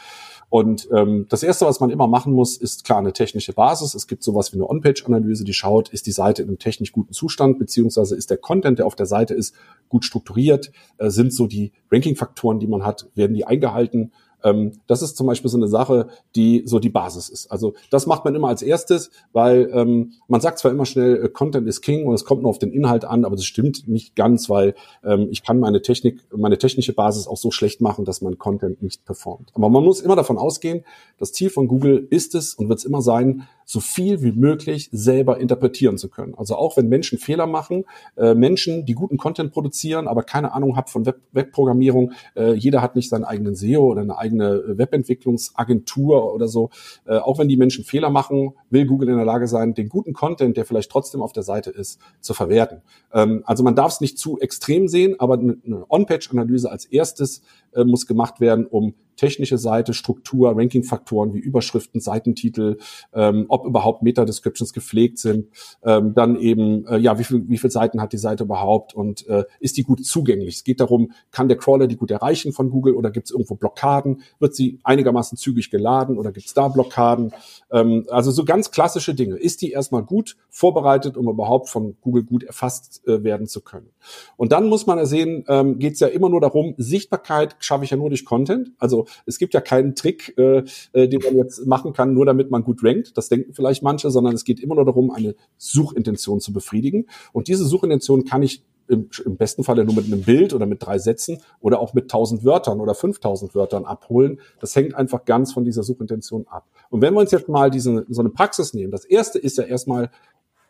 [0.49, 3.95] Und ähm, das Erste, was man immer machen muss, ist klar eine technische Basis.
[3.95, 7.13] Es gibt sowas wie eine On-Page-Analyse, die schaut, ist die Seite in einem technisch guten
[7.13, 9.55] Zustand, beziehungsweise ist der Content, der auf der Seite ist,
[9.89, 14.13] gut strukturiert, äh, sind so die Ranking-Faktoren, die man hat, werden die eingehalten
[14.45, 17.51] ähm, das ist zum Beispiel so eine Sache, die so die Basis ist.
[17.51, 21.29] Also das macht man immer als erstes, weil ähm, man sagt zwar immer schnell, äh,
[21.29, 24.17] Content is King und es kommt nur auf den Inhalt an, aber das stimmt nicht
[24.17, 24.75] ganz, weil
[25.05, 28.83] ähm, ich kann meine Technik, meine technische Basis auch so schlecht machen, dass mein Content
[28.83, 29.51] nicht performt.
[29.55, 30.85] Aber man muss immer davon ausgehen,
[31.19, 34.89] das Ziel von Google ist es und wird es immer sein, so viel wie möglich
[34.91, 36.35] selber interpretieren zu können.
[36.35, 37.85] Also auch wenn Menschen Fehler machen,
[38.17, 42.83] äh, Menschen, die guten Content produzieren, aber keine Ahnung haben von Web Webprogrammierung, äh, jeder
[42.83, 46.71] hat nicht seinen eigenen SEO oder eine eigene Webentwicklungsagentur oder so.
[47.07, 50.15] Äh, auch wenn die Menschen Fehler machen, will Google in der Lage sein, den guten
[50.15, 52.83] Content, der vielleicht trotzdem auf der Seite ist, zu verwerten.
[53.13, 57.43] Ähm, also man darf es nicht zu extrem sehen, aber eine On-Page-Analyse als erstes
[57.75, 62.79] äh, muss gemacht werden, um technische Seite, Struktur, Ranking-Faktoren wie Überschriften, Seitentitel,
[63.13, 65.49] ähm, ob überhaupt Meta-Descriptions gepflegt sind,
[65.85, 69.27] ähm, dann eben, äh, ja, wie viel, wie viel Seiten hat die Seite überhaupt und
[69.29, 70.57] äh, ist die gut zugänglich?
[70.57, 73.57] Es geht darum, kann der Crawler die gut erreichen von Google oder gibt es irgendwo
[73.57, 74.23] Blockaden?
[74.39, 77.35] Wird sie einigermaßen zügig geladen oder gibt es da Blockaden?
[77.71, 79.37] Ähm, also so ganz klassische Dinge.
[79.37, 83.91] Ist die erstmal gut vorbereitet, um überhaupt von Google gut erfasst äh, werden zu können?
[84.39, 87.91] Und dann muss man sehen, ähm, geht es ja immer nur darum, Sichtbarkeit schaffe ich
[87.91, 88.73] ja nur durch Content.
[88.79, 92.51] Also es gibt ja keinen Trick, äh, äh, den man jetzt machen kann, nur damit
[92.51, 93.17] man gut rankt.
[93.17, 97.07] Das denken vielleicht manche, sondern es geht immer nur darum, eine Suchintention zu befriedigen.
[97.33, 100.85] Und diese Suchintention kann ich im, im besten Falle nur mit einem Bild oder mit
[100.85, 104.41] drei Sätzen oder auch mit 1000 Wörtern oder 5000 Wörtern abholen.
[104.59, 106.67] Das hängt einfach ganz von dieser Suchintention ab.
[106.91, 109.65] Und wenn wir uns jetzt mal diese, so eine Praxis nehmen, das erste ist ja
[109.65, 110.11] erstmal,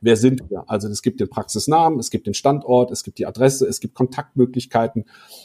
[0.01, 0.65] wer sind wir?
[0.67, 3.95] Also es gibt den Praxisnamen, es gibt den Standort, es gibt die Adresse, es gibt
[3.95, 5.05] Kontaktmöglichkeiten.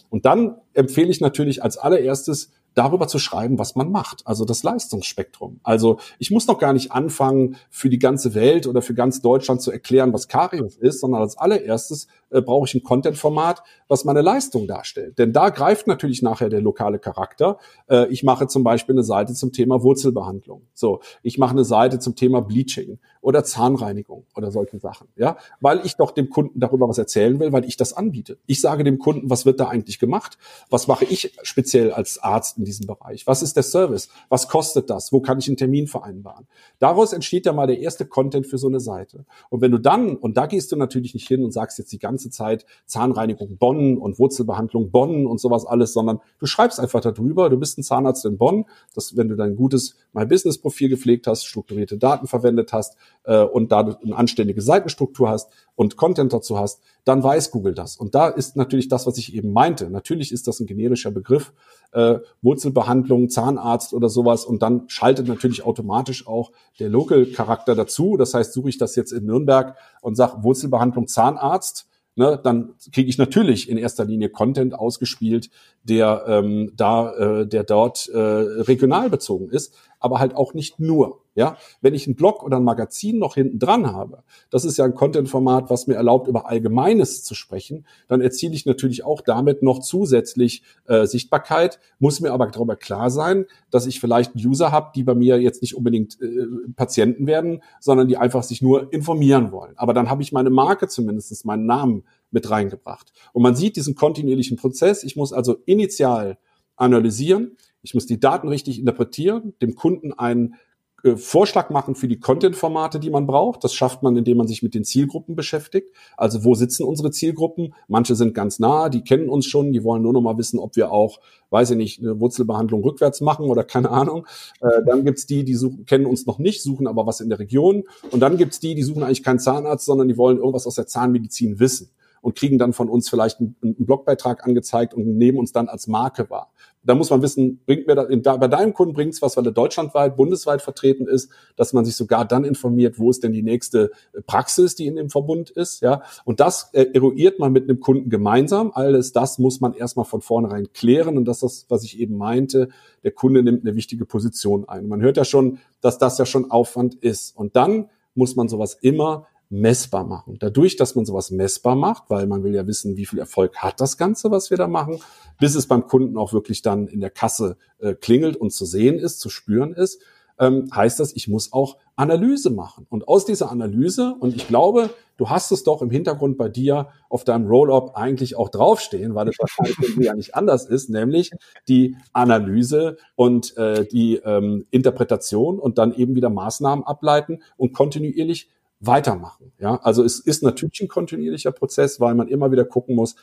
[0.10, 4.62] Und dann empfehle ich natürlich als allererstes, darüber zu schreiben, was man macht, also das
[4.62, 5.60] Leistungsspektrum.
[5.63, 9.62] Also ich muss noch gar nicht anfangen, für die ganze Welt oder für ganz Deutschland
[9.62, 14.22] zu erklären, was Karius ist, sondern als allererstes äh, brauche ich ein Content-Format, was meine
[14.22, 15.18] Leistung darstellt.
[15.18, 17.58] Denn da greift natürlich nachher der lokale Charakter.
[17.88, 20.68] Äh, ich mache zum Beispiel eine Seite zum Thema Wurzelbehandlung.
[20.74, 25.84] So, ich mache eine Seite zum Thema Bleaching oder Zahnreinigung oder solche Sachen, ja, weil
[25.84, 28.38] ich doch dem Kunden darüber was erzählen will, weil ich das anbiete.
[28.46, 30.38] Ich sage dem Kunden, was wird da eigentlich gemacht?
[30.70, 33.26] Was mache ich speziell als Arzt in diesem Bereich?
[33.26, 34.10] Was ist der Service?
[34.30, 35.12] Was kostet das?
[35.12, 36.46] Wo kann ich einen Termin vereinbaren?
[36.78, 39.26] Daraus entsteht ja mal der erste Content für so eine Seite.
[39.50, 42.00] Und wenn du dann, und da gehst du natürlich nicht hin und sagst jetzt die
[42.00, 47.50] ganze Zeit Zahnreinigung Bonn und Wurzelbehandlung Bonn und sowas alles, sondern du schreibst einfach darüber,
[47.50, 51.26] du bist ein Zahnarzt in Bonn, dass wenn du dein gutes My Business Profil gepflegt
[51.26, 56.58] hast, strukturierte Daten verwendet hast äh, und da eine anständige Seitenstruktur hast und Content dazu
[56.58, 57.98] hast, dann weiß Google das.
[57.98, 59.90] Und da ist natürlich das, was ich eben meinte.
[59.90, 61.54] Natürlich ist das ein generischer Begriff,
[61.92, 64.46] äh, Wurzelbehandlung, Zahnarzt oder sowas.
[64.46, 68.18] Und dann schaltet natürlich automatisch auch der Local-Charakter dazu.
[68.18, 73.10] Das heißt, suche ich das jetzt in Nürnberg und sage Wurzelbehandlung Zahnarzt, ne, dann kriege
[73.10, 75.50] ich natürlich in erster Linie Content ausgespielt,
[75.84, 81.22] der ähm, da, äh, der dort äh, regional bezogen ist, aber halt auch nicht nur.
[81.34, 84.86] Ja, wenn ich einen Blog oder ein Magazin noch hinten dran habe, das ist ja
[84.86, 89.62] ein Content-Format, was mir erlaubt, über Allgemeines zu sprechen, dann erziele ich natürlich auch damit
[89.62, 94.91] noch zusätzlich äh, Sichtbarkeit, muss mir aber darüber klar sein, dass ich vielleicht User habe,
[94.96, 96.46] die bei mir jetzt nicht unbedingt äh,
[96.78, 99.74] Patienten werden, sondern die einfach sich nur informieren wollen.
[99.76, 103.12] Aber dann habe ich meine Marke zumindest, meinen Namen mit reingebracht.
[103.34, 105.04] Und man sieht diesen kontinuierlichen Prozess.
[105.04, 106.38] Ich muss also initial
[106.78, 110.56] analysieren, ich muss die Daten richtig interpretieren, dem Kunden einen
[111.04, 113.63] äh, Vorschlag machen für die Content-Formate, die man braucht.
[113.63, 115.95] Das schafft man, indem man sich mit den Zielgruppen beschäftigt.
[116.17, 117.76] Also wo sitzen unsere Zielgruppen?
[117.88, 120.76] Manche sind ganz nah, die kennen uns schon, die wollen nur noch mal wissen, ob
[120.76, 121.19] wir auch,
[121.52, 124.26] weiß ich nicht, eine Wurzelbehandlung rückwärts machen oder keine Ahnung.
[124.62, 127.38] Äh, dann gibt's die, die suchen, kennen uns noch nicht, suchen aber was in der
[127.38, 127.84] Region.
[128.10, 130.88] Und dann gibt's die, die suchen eigentlich keinen Zahnarzt, sondern die wollen irgendwas aus der
[130.88, 131.91] Zahnmedizin wissen
[132.26, 135.86] und kriegen dann von uns vielleicht einen, einen Blogbeitrag angezeigt und nehmen uns dann als
[135.86, 136.52] Marke wahr.
[136.86, 140.15] Da muss man wissen, bringt mir da, bei deinem Kunden bringt's was, weil er deutschlandweit,
[140.15, 143.91] bundesweit vertreten ist, dass man sich sogar dann informiert, wo ist denn die nächste
[144.28, 146.04] Praxis, die in dem Verbund ist, ja.
[146.24, 148.71] Und das äh, eruiert man mit einem Kunden gemeinsam.
[148.74, 152.17] Alles das muss man erstmal von vornherein klären und das ist das, was ich eben
[152.17, 152.69] meinte.
[153.04, 154.88] Der Kunde nimmt eine wichtige Position ein.
[154.88, 157.36] Man hört ja schon, dass das ja schon Aufwand ist.
[157.36, 160.38] Und dann muss man sowas immer messbar machen.
[160.40, 163.80] Dadurch, dass man sowas messbar macht, weil man will ja wissen, wie viel Erfolg hat
[163.80, 165.00] das Ganze, was wir da machen,
[165.40, 168.98] bis es beim Kunden auch wirklich dann in der Kasse äh, klingelt und zu sehen
[168.98, 170.02] ist, zu spüren ist,
[170.40, 172.86] ähm, heißt das, ich muss auch Analyse machen.
[172.90, 176.90] Und aus dieser Analyse, und ich glaube, du hast es doch im Hintergrund bei dir
[177.10, 181.32] auf deinem Roll-up eigentlich auch draufstehen, weil es wahrscheinlich ja nicht anders ist, nämlich
[181.68, 188.50] die Analyse und äh, die ähm, Interpretation und dann eben wieder Maßnahmen ableiten und kontinuierlich
[188.80, 189.52] weitermachen.
[189.60, 193.16] Ja, also es ist natürlich ein kontinuierlicher Prozess, weil man immer wieder gucken muss,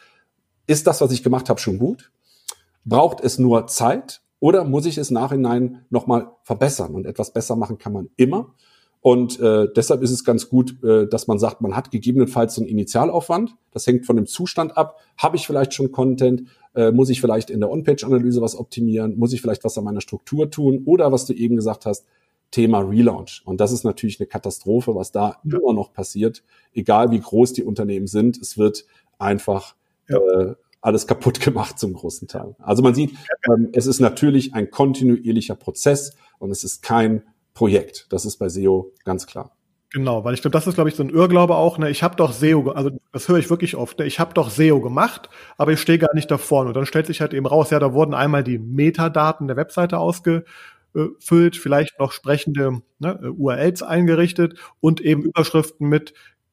[0.66, 2.10] ist das, was ich gemacht habe, schon gut?
[2.84, 6.94] Braucht es nur Zeit oder muss ich es nachhinein nochmal verbessern?
[6.94, 8.54] Und etwas besser machen kann man immer.
[9.00, 12.60] Und äh, deshalb ist es ganz gut, äh, dass man sagt, man hat gegebenenfalls so
[12.60, 13.56] einen Initialaufwand.
[13.72, 15.00] Das hängt von dem Zustand ab.
[15.16, 16.44] Habe ich vielleicht schon Content?
[16.74, 19.18] Äh, muss ich vielleicht in der On-Page-Analyse was optimieren?
[19.18, 20.82] Muss ich vielleicht was an meiner Struktur tun?
[20.84, 22.06] Oder was du eben gesagt hast,
[22.52, 23.42] Thema Relaunch.
[23.44, 25.58] Und das ist natürlich eine Katastrophe, was da ja.
[25.58, 28.36] immer noch passiert, egal wie groß die Unternehmen sind.
[28.36, 28.84] Es wird
[29.18, 29.74] einfach
[30.08, 30.18] ja.
[30.18, 32.54] äh, alles kaputt gemacht zum großen Teil.
[32.60, 33.14] Also man sieht,
[33.48, 37.22] ähm, es ist natürlich ein kontinuierlicher Prozess und es ist kein
[37.54, 38.06] Projekt.
[38.10, 39.56] Das ist bei SEO ganz klar.
[39.92, 41.76] Genau, weil ich glaube, das ist, glaube ich, so ein Irrglaube auch.
[41.76, 41.90] Ne?
[41.90, 43.98] Ich habe doch SEO, also das höre ich wirklich oft.
[43.98, 44.06] Ne?
[44.06, 46.68] Ich habe doch SEO gemacht, aber ich stehe gar nicht da vorne.
[46.68, 49.98] Und dann stellt sich halt eben raus, ja, da wurden einmal die Metadaten der Webseite
[49.98, 50.44] ausge,
[51.18, 56.12] füllt, vielleicht noch sprechende ne, URLs eingerichtet und eben Überschriften mit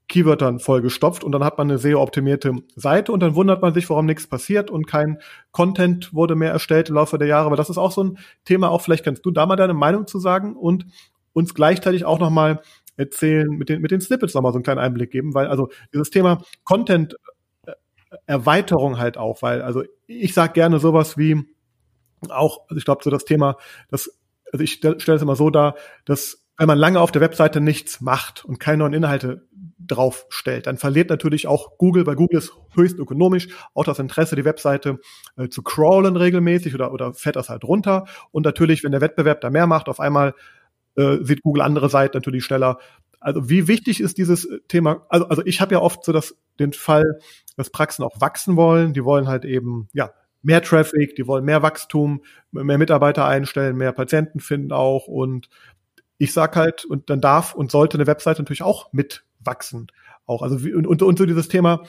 [0.09, 4.07] Keywörtern vollgestopft und dann hat man eine SEO-optimierte Seite und dann wundert man sich, warum
[4.07, 5.19] nichts passiert und kein
[5.51, 7.45] Content wurde mehr erstellt im Laufe der Jahre.
[7.45, 10.07] Aber das ist auch so ein Thema, auch vielleicht kannst du da mal deine Meinung
[10.07, 10.87] zu sagen und
[11.33, 12.61] uns gleichzeitig auch nochmal
[12.97, 16.09] erzählen, mit den, mit den Snippets nochmal so einen kleinen Einblick geben, weil also dieses
[16.09, 17.15] Thema Content
[17.67, 17.73] äh,
[18.25, 21.45] Erweiterung halt auch, weil also ich sag gerne sowas wie
[22.29, 23.57] auch, also ich glaube so das Thema,
[23.89, 24.18] das
[24.51, 28.01] also ich stelle es immer so dar, dass wenn man lange auf der Webseite nichts
[28.01, 30.67] macht und keine neuen Inhalte drauf stellt.
[30.67, 34.99] Dann verliert natürlich auch Google, weil Google ist höchst ökonomisch, auch das Interesse, die Webseite
[35.37, 38.05] äh, zu crawlen regelmäßig oder, oder fährt das halt runter.
[38.31, 40.35] Und natürlich, wenn der Wettbewerb da mehr macht, auf einmal
[40.95, 42.77] äh, sieht Google andere Seiten natürlich schneller.
[43.21, 45.05] Also wie wichtig ist dieses Thema?
[45.09, 47.19] Also, also ich habe ja oft so das, den Fall,
[47.55, 48.93] dass Praxen auch wachsen wollen.
[48.93, 52.21] Die wollen halt eben ja mehr Traffic, die wollen mehr Wachstum,
[52.51, 55.07] mehr Mitarbeiter einstellen, mehr Patienten finden auch.
[55.07, 55.49] Und
[56.17, 59.87] ich sag halt, und dann darf und sollte eine Webseite natürlich auch mitwachsen.
[60.25, 60.41] Auch.
[60.41, 61.83] Also und, und, und so dieses Thema,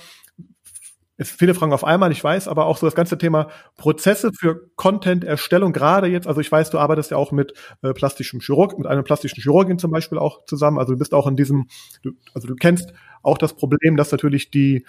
[1.21, 4.71] es viele Fragen auf einmal, ich weiß, aber auch so das ganze Thema Prozesse für
[4.77, 8.87] Content-Erstellung, gerade jetzt, also ich weiß, du arbeitest ja auch mit äh, plastischem Chirurg, mit
[8.87, 11.69] einem plastischen Chirurgin zum Beispiel auch zusammen, also du bist auch in diesem,
[12.03, 14.87] du, also du kennst auch das Problem, dass natürlich die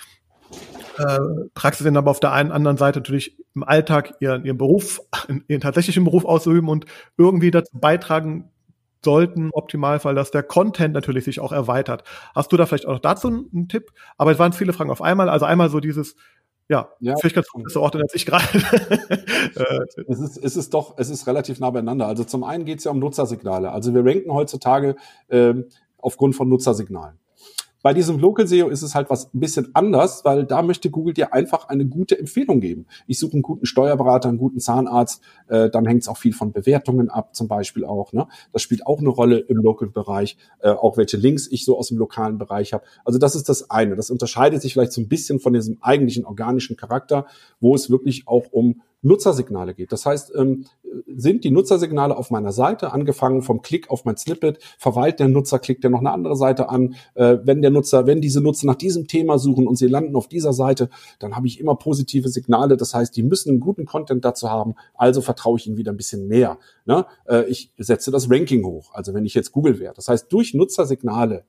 [0.98, 1.20] äh,
[1.54, 5.02] Praxis sind aber auf der einen anderen Seite natürlich im Alltag ihren, ihren Beruf,
[5.48, 6.86] ihren tatsächlichen Beruf ausüben und
[7.18, 8.52] irgendwie dazu beitragen
[9.04, 12.04] sollten, im Optimalfall, dass der Content natürlich sich auch erweitert.
[12.36, 13.92] Hast du da vielleicht auch noch dazu einen, Tipp?
[14.18, 15.30] Aber es waren viele Fragen auf einmal.
[15.30, 16.16] Also einmal so dieses,
[16.70, 17.16] ja, ja.
[17.18, 18.46] vielleicht kannst du das ordnen als ich gerade.
[20.08, 22.08] es, ist, es ist doch, es ist relativ nah beieinander.
[22.08, 23.72] Also zum einen geht es ja um Nutzersignale.
[23.72, 24.96] Also wir ranken heutzutage
[25.30, 25.66] ähm,
[25.98, 27.21] aufgrund von Nutzersignalen.
[27.84, 31.13] Bei diesem Local SEO ist es halt was ein bisschen anders, weil da möchte Google
[31.13, 32.86] dir einfach eine gute Empfehlung geben.
[33.08, 36.52] Ich suche einen guten Steuerberater, einen guten Zahnarzt, äh, dann hängt es auch viel von
[36.52, 38.13] Bewertungen ab, zum Beispiel auch.
[38.13, 38.28] Ne?
[38.54, 41.98] Das spielt auch eine Rolle im Local-Bereich, äh, auch welche Links ich so aus dem
[41.98, 42.84] lokalen Bereich habe.
[43.04, 43.96] Also das ist das eine.
[43.96, 47.26] Das unterscheidet sich vielleicht so ein bisschen von diesem eigentlichen organischen Charakter,
[47.60, 49.92] wo es wirklich auch um Nutzersignale geht.
[49.92, 50.66] Das heißt, ähm,
[51.08, 55.60] sind die Nutzersignale auf meiner Seite, angefangen vom Klick auf mein Snippet, verweilt der Nutzer,
[55.60, 56.96] klickt er noch eine andere Seite an.
[57.16, 60.28] Äh, wenn der Nutzer, wenn diese Nutzer nach diesem Thema suchen und sie landen auf
[60.28, 62.78] dieser Seite, dann habe ich immer positive Signale.
[62.78, 65.98] Das heißt, die müssen einen guten Content dazu haben, also vertraue ich ihnen wieder ein
[65.98, 66.60] bisschen mehr.
[66.86, 67.06] Ne?
[67.26, 69.94] Äh, ich setze das Ranking hoch, also wenn ich jetzt Google wäre.
[69.96, 71.46] Das heißt, durch Nutzersignale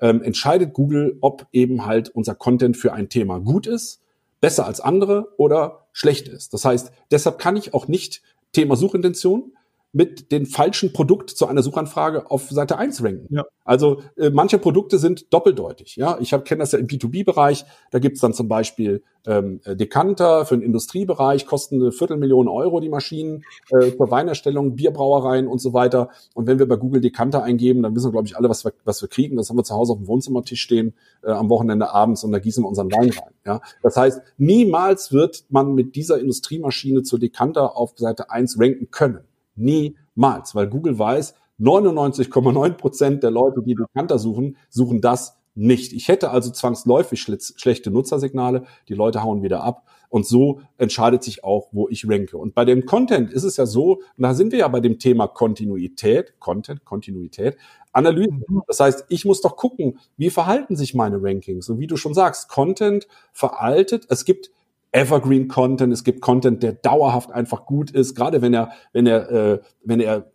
[0.00, 4.00] ähm, entscheidet Google, ob eben halt unser Content für ein Thema gut ist
[4.44, 6.52] besser als andere oder schlecht ist.
[6.52, 8.20] Das heißt, deshalb kann ich auch nicht
[8.52, 9.56] Thema Suchintention
[9.94, 13.34] mit dem falschen Produkt zu einer Suchanfrage auf Seite 1 ranken.
[13.34, 13.44] Ja.
[13.64, 15.96] Also äh, manche Produkte sind doppeldeutig.
[15.96, 17.64] Ja, ich kenne das ja im B2B-Bereich.
[17.92, 22.88] Da gibt's dann zum Beispiel ähm, Dekanter für den Industriebereich, kosten eine Viertelmillion Euro die
[22.88, 26.10] Maschinen äh, zur Weinerstellung, Bierbrauereien und so weiter.
[26.34, 28.72] Und wenn wir bei Google Dekanter eingeben, dann wissen wir, glaube ich, alle, was wir,
[28.84, 29.36] was wir kriegen.
[29.36, 32.40] Das haben wir zu Hause auf dem Wohnzimmertisch stehen äh, am Wochenende abends und da
[32.40, 33.32] gießen wir unseren Wein rein.
[33.46, 38.90] Ja, das heißt, niemals wird man mit dieser Industriemaschine zur Dekanter auf Seite 1 ranken
[38.90, 39.20] können.
[39.56, 45.92] Niemals, weil Google weiß, 99,9 Prozent der Leute, die Bekannter suchen, suchen das nicht.
[45.92, 51.42] Ich hätte also zwangsläufig schlechte Nutzersignale, die Leute hauen wieder ab und so entscheidet sich
[51.42, 52.38] auch, wo ich ranke.
[52.38, 55.00] Und bei dem Content ist es ja so, und da sind wir ja bei dem
[55.00, 57.56] Thema Kontinuität, Content, Kontinuität,
[57.90, 58.30] Analyse.
[58.30, 58.62] Mhm.
[58.68, 61.68] Das heißt, ich muss doch gucken, wie verhalten sich meine Rankings.
[61.68, 64.06] Und wie du schon sagst, Content veraltet.
[64.08, 64.52] Es gibt
[64.94, 69.30] Evergreen Content, es gibt Content, der dauerhaft einfach gut ist, gerade wenn er, wenn er,
[69.30, 70.30] äh, wenn er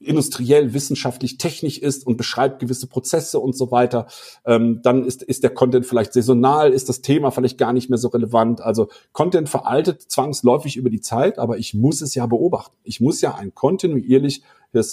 [0.00, 4.06] industriell, wissenschaftlich, technisch ist und beschreibt gewisse Prozesse und so weiter,
[4.46, 7.98] ähm, dann ist, ist der Content vielleicht saisonal, ist das Thema vielleicht gar nicht mehr
[7.98, 8.62] so relevant.
[8.62, 12.74] Also Content veraltet zwangsläufig über die Zeit, aber ich muss es ja beobachten.
[12.82, 14.40] Ich muss ja ein kontinuierliches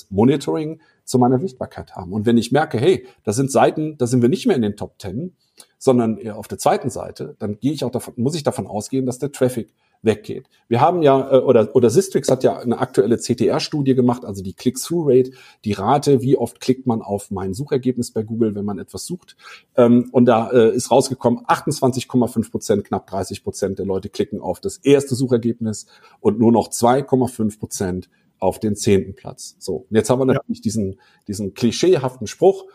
[0.09, 2.11] Monitoring zu meiner Sichtbarkeit haben.
[2.11, 4.75] Und wenn ich merke, hey, da sind Seiten, da sind wir nicht mehr in den
[4.75, 5.33] Top Ten,
[5.77, 9.05] sondern eher auf der zweiten Seite, dann gehe ich auch davon, muss ich davon ausgehen,
[9.05, 10.47] dass der Traffic weggeht.
[10.67, 14.53] Wir haben ja, äh, oder, oder Sistrix hat ja eine aktuelle CTR-Studie gemacht, also die
[14.53, 15.31] Click-Through-Rate,
[15.65, 19.35] die Rate, wie oft klickt man auf mein Suchergebnis bei Google, wenn man etwas sucht.
[19.75, 24.59] Ähm, und da äh, ist rausgekommen, 28,5 Prozent, knapp 30 Prozent der Leute klicken auf
[24.59, 25.87] das erste Suchergebnis
[26.19, 28.09] und nur noch 2,5 Prozent
[28.39, 29.55] auf den zehnten Platz.
[29.57, 30.63] So, und jetzt haben wir natürlich ja.
[30.63, 32.65] diesen, diesen klischeehaften Spruch,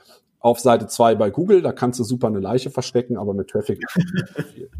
[0.42, 3.82] auf Seite zwei bei Google, da kannst du super eine Leiche verstecken, aber mit Traffic.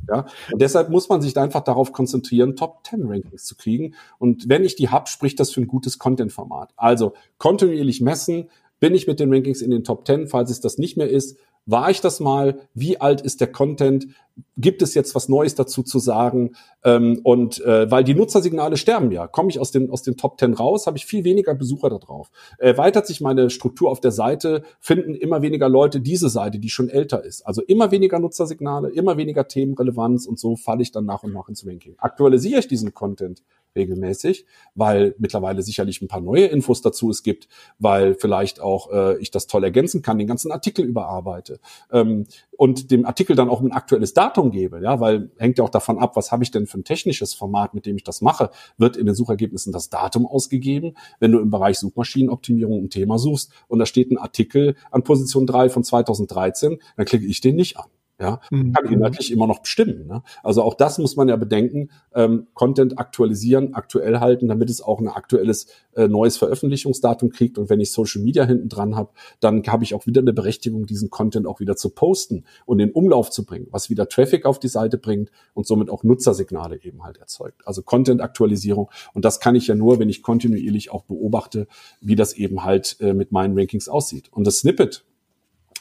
[0.09, 0.27] Ja?
[0.53, 3.95] Und deshalb muss man sich einfach darauf konzentrieren, Top 10 Rankings zu kriegen.
[4.19, 6.71] Und wenn ich die hab, spricht das für ein gutes Content-Format.
[6.77, 10.77] Also kontinuierlich messen, bin ich mit den Rankings in den Top 10, falls es das
[10.77, 12.61] nicht mehr ist, war ich das mal?
[12.75, 14.09] Wie alt ist der Content?
[14.57, 16.53] Gibt es jetzt was Neues dazu zu sagen?
[16.85, 19.27] Ähm, und äh, weil die Nutzersignale sterben ja.
[19.27, 21.99] Komme ich aus den, aus den Top 10 raus, habe ich viel weniger Besucher da
[21.99, 22.31] drauf.
[22.59, 26.89] Erweitert sich meine Struktur auf der Seite, finden immer weniger Leute diese Seite, die schon
[26.89, 27.47] älter ist.
[27.47, 31.49] Also immer weniger Nutzersignale, immer weniger Themenrelevanz und so falle ich dann nach und nach
[31.49, 31.95] ins Ranking.
[31.99, 33.43] Aktualisiere ich diesen Content
[33.77, 37.49] regelmäßig, weil mittlerweile sicherlich ein paar neue Infos dazu es gibt,
[37.79, 41.52] weil vielleicht auch äh, ich das toll ergänzen kann, den ganzen Artikel überarbeite
[41.91, 42.27] ähm,
[42.57, 45.99] und dem Artikel dann auch ein aktuelles Datum gebe, ja, weil hängt ja auch davon
[45.99, 48.97] ab, was habe ich denn für ein technisches Format, mit dem ich das mache, wird
[48.97, 50.95] in den Suchergebnissen das Datum ausgegeben.
[51.19, 55.47] Wenn du im Bereich Suchmaschinenoptimierung ein Thema suchst und da steht ein Artikel an Position
[55.47, 57.87] 3 von 2013, dann klicke ich den nicht an.
[58.21, 58.73] Ja, mhm.
[58.73, 60.07] kann inhaltlich immer noch bestimmen.
[60.07, 60.23] Ne?
[60.45, 61.91] Also auch das muss man ja bedenken.
[62.15, 67.59] Ähm, Content aktualisieren, aktuell halten, damit es auch ein aktuelles äh, neues Veröffentlichungsdatum kriegt.
[67.59, 69.11] Und wenn ich Social Media hinten dran habe,
[69.41, 72.93] dann habe ich auch wieder eine Berechtigung, diesen Content auch wieder zu posten und in
[72.93, 77.03] Umlauf zu bringen, was wieder Traffic auf die Seite bringt und somit auch Nutzersignale eben
[77.03, 77.67] halt erzeugt.
[77.67, 78.89] Also Content-Aktualisierung.
[79.15, 81.67] Und das kann ich ja nur, wenn ich kontinuierlich auch beobachte,
[82.01, 84.33] wie das eben halt äh, mit meinen Rankings aussieht.
[84.33, 85.05] Und das Snippet,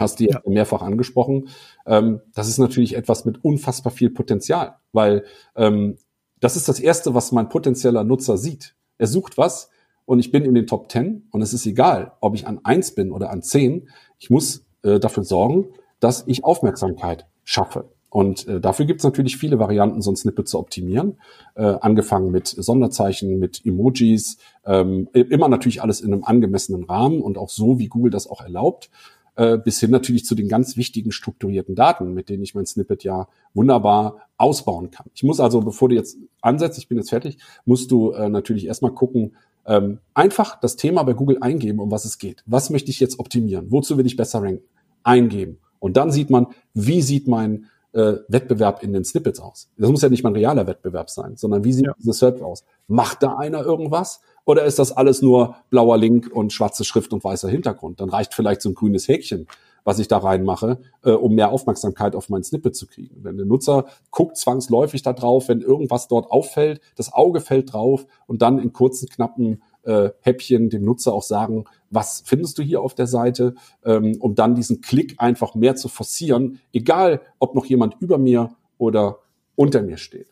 [0.02, 1.50] hast du ja mehrfach angesprochen.
[1.86, 5.24] Ähm, das ist natürlich etwas mit unfassbar viel Potenzial, weil
[5.56, 5.98] ähm,
[6.40, 8.76] das ist das Erste, was mein potenzieller Nutzer sieht.
[8.98, 9.70] Er sucht was
[10.06, 12.94] und ich bin in den Top 10 und es ist egal, ob ich an eins
[12.94, 13.88] bin oder an zehn.
[14.20, 15.68] Ich muss äh, dafür sorgen,
[16.00, 17.86] dass ich Aufmerksamkeit schaffe.
[18.10, 21.18] Und äh, dafür gibt es natürlich viele Varianten, so ein Snippet zu optimieren.
[21.56, 27.38] Äh, angefangen mit Sonderzeichen, mit Emojis, ähm, immer natürlich alles in einem angemessenen Rahmen und
[27.38, 28.90] auch so, wie Google das auch erlaubt
[29.36, 33.04] äh, bis hin natürlich zu den ganz wichtigen strukturierten Daten, mit denen ich mein Snippet
[33.04, 35.08] ja wunderbar ausbauen kann.
[35.14, 38.66] Ich muss also, bevor du jetzt ansetzt, ich bin jetzt fertig, musst du äh, natürlich
[38.66, 42.44] erstmal gucken, ähm, einfach das Thema bei Google eingeben, um was es geht.
[42.46, 43.72] Was möchte ich jetzt optimieren?
[43.72, 44.64] Wozu will ich besser ranken?
[45.04, 45.60] Eingeben.
[45.80, 49.70] Und dann sieht man, wie sieht mein äh, Wettbewerb in den Snippets aus?
[49.78, 51.94] Das muss ja nicht mal ein realer Wettbewerb sein, sondern wie sieht ja.
[51.98, 52.66] diese Search aus?
[52.88, 54.22] Macht da einer irgendwas?
[54.46, 58.00] Oder ist das alles nur blauer Link und schwarze Schrift und weißer Hintergrund?
[58.00, 59.48] Dann reicht vielleicht so ein grünes Häkchen,
[59.84, 63.24] was ich da reinmache, äh, um mehr Aufmerksamkeit auf mein Snippet zu kriegen.
[63.24, 68.06] Wenn der Nutzer guckt zwangsläufig da drauf, wenn irgendwas dort auffällt, das Auge fällt drauf
[68.28, 72.82] und dann in kurzen, knappen äh, Häppchen dem Nutzer auch sagen, was findest du hier
[72.82, 77.66] auf der Seite, ähm, um dann diesen Klick einfach mehr zu forcieren, egal ob noch
[77.66, 79.20] jemand über mir oder
[79.56, 80.32] unter mir steht.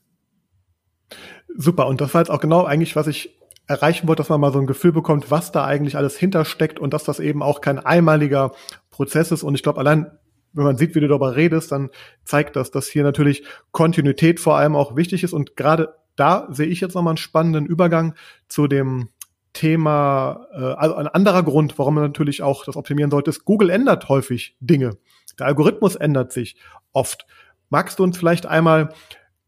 [1.55, 3.35] Super, und das war jetzt auch genau eigentlich, was ich
[3.69, 6.93] erreichen wollte, dass man mal so ein Gefühl bekommt, was da eigentlich alles hintersteckt und
[6.93, 8.51] dass das eben auch kein einmaliger
[8.89, 9.43] Prozess ist.
[9.43, 10.11] Und ich glaube, allein
[10.53, 11.91] wenn man sieht, wie du darüber redest, dann
[12.25, 15.33] zeigt das, dass hier natürlich Kontinuität vor allem auch wichtig ist.
[15.33, 18.15] Und gerade da sehe ich jetzt nochmal einen spannenden Übergang
[18.47, 19.09] zu dem
[19.53, 23.69] Thema, äh, also ein anderer Grund, warum man natürlich auch das optimieren sollte, ist, Google
[23.69, 24.97] ändert häufig Dinge.
[25.37, 26.55] Der Algorithmus ändert sich
[26.91, 27.27] oft.
[27.69, 28.89] Magst du uns vielleicht einmal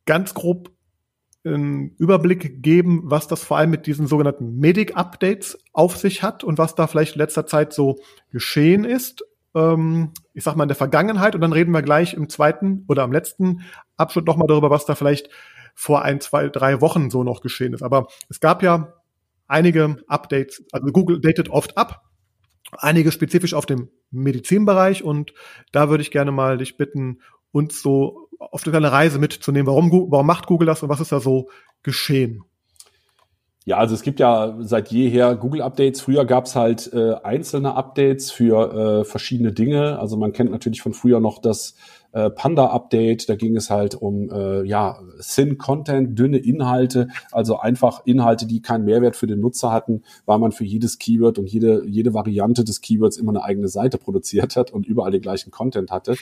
[0.06, 0.70] ganz grob
[1.44, 6.58] einen Überblick geben, was das vor allem mit diesen sogenannten Medic-Updates auf sich hat und
[6.58, 8.00] was da vielleicht in letzter Zeit so
[8.32, 9.24] geschehen ist.
[9.56, 13.04] Ähm, ich sag mal in der Vergangenheit und dann reden wir gleich im zweiten oder
[13.04, 13.62] am letzten
[13.98, 15.30] Abschnitt nochmal darüber, was da vielleicht
[15.74, 17.82] vor ein, zwei, drei Wochen so noch geschehen ist.
[17.82, 18.94] Aber es gab ja
[19.48, 22.06] einige Updates, also Google datet oft ab,
[22.72, 25.34] einige spezifisch auf dem Medizinbereich und
[25.72, 27.22] da würde ich gerne mal dich bitten,
[27.52, 29.68] uns so auf eine Reise mitzunehmen.
[29.68, 31.50] Warum, warum macht Google das und was ist da so
[31.84, 32.44] geschehen?
[33.64, 36.02] Ja, also es gibt ja seit jeher Google-Updates.
[36.02, 40.00] Früher gab's halt äh, einzelne Updates für äh, verschiedene Dinge.
[40.00, 41.76] Also man kennt natürlich von früher noch das
[42.14, 43.30] äh, Panda-Update.
[43.30, 48.62] Da ging es halt um äh, ja Thin Content, dünne Inhalte, also einfach Inhalte, die
[48.62, 52.64] keinen Mehrwert für den Nutzer hatten, weil man für jedes Keyword und jede jede Variante
[52.64, 56.16] des Keywords immer eine eigene Seite produziert hat und überall den gleichen Content hatte.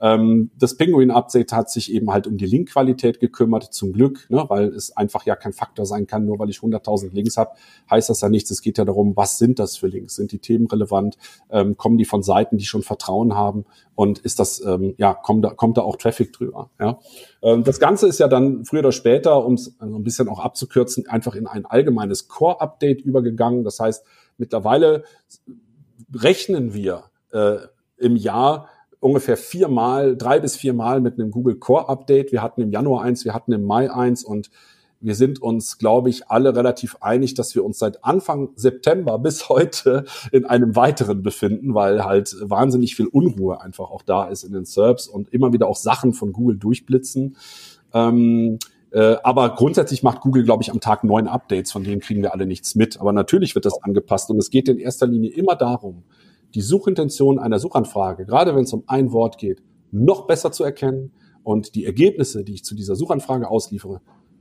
[0.00, 4.68] Ähm, das Penguin-Update hat sich eben halt um die Linkqualität gekümmert, zum Glück, ne, weil
[4.68, 7.50] es einfach ja kein Faktor sein kann, nur weil ich 100.000 Links habe,
[7.90, 8.50] heißt das ja nichts.
[8.50, 10.16] Es geht ja darum, was sind das für Links?
[10.16, 11.16] Sind die Themen relevant?
[11.50, 13.64] Ähm, kommen die von Seiten, die schon Vertrauen haben?
[13.98, 16.70] Und ist das ähm, ja kommt da, kommt da auch Traffic drüber.
[16.78, 17.00] Ja.
[17.42, 21.08] Ähm, das Ganze ist ja dann früher oder später, um es ein bisschen auch abzukürzen,
[21.08, 23.64] einfach in ein allgemeines Core-Update übergegangen.
[23.64, 24.04] Das heißt,
[24.36, 25.02] mittlerweile
[26.14, 27.56] rechnen wir äh,
[27.96, 28.68] im Jahr
[29.00, 32.30] ungefähr viermal, drei bis viermal mit einem Google Core Update.
[32.30, 34.48] Wir hatten im Januar eins, wir hatten im Mai eins und
[35.00, 39.48] wir sind uns, glaube ich, alle relativ einig, dass wir uns seit Anfang September bis
[39.48, 44.52] heute in einem weiteren befinden, weil halt wahnsinnig viel Unruhe einfach auch da ist in
[44.52, 47.36] den SERPs und immer wieder auch Sachen von Google durchblitzen.
[47.94, 48.58] Ähm,
[48.90, 52.32] äh, aber grundsätzlich macht Google, glaube ich, am Tag neun Updates, von denen kriegen wir
[52.32, 53.00] alle nichts mit.
[53.00, 56.02] Aber natürlich wird das angepasst und es geht in erster Linie immer darum,
[56.54, 61.12] die Suchintention einer Suchanfrage, gerade wenn es um ein Wort geht, noch besser zu erkennen
[61.42, 64.00] und die Ergebnisse, die ich zu dieser Suchanfrage ausliefere,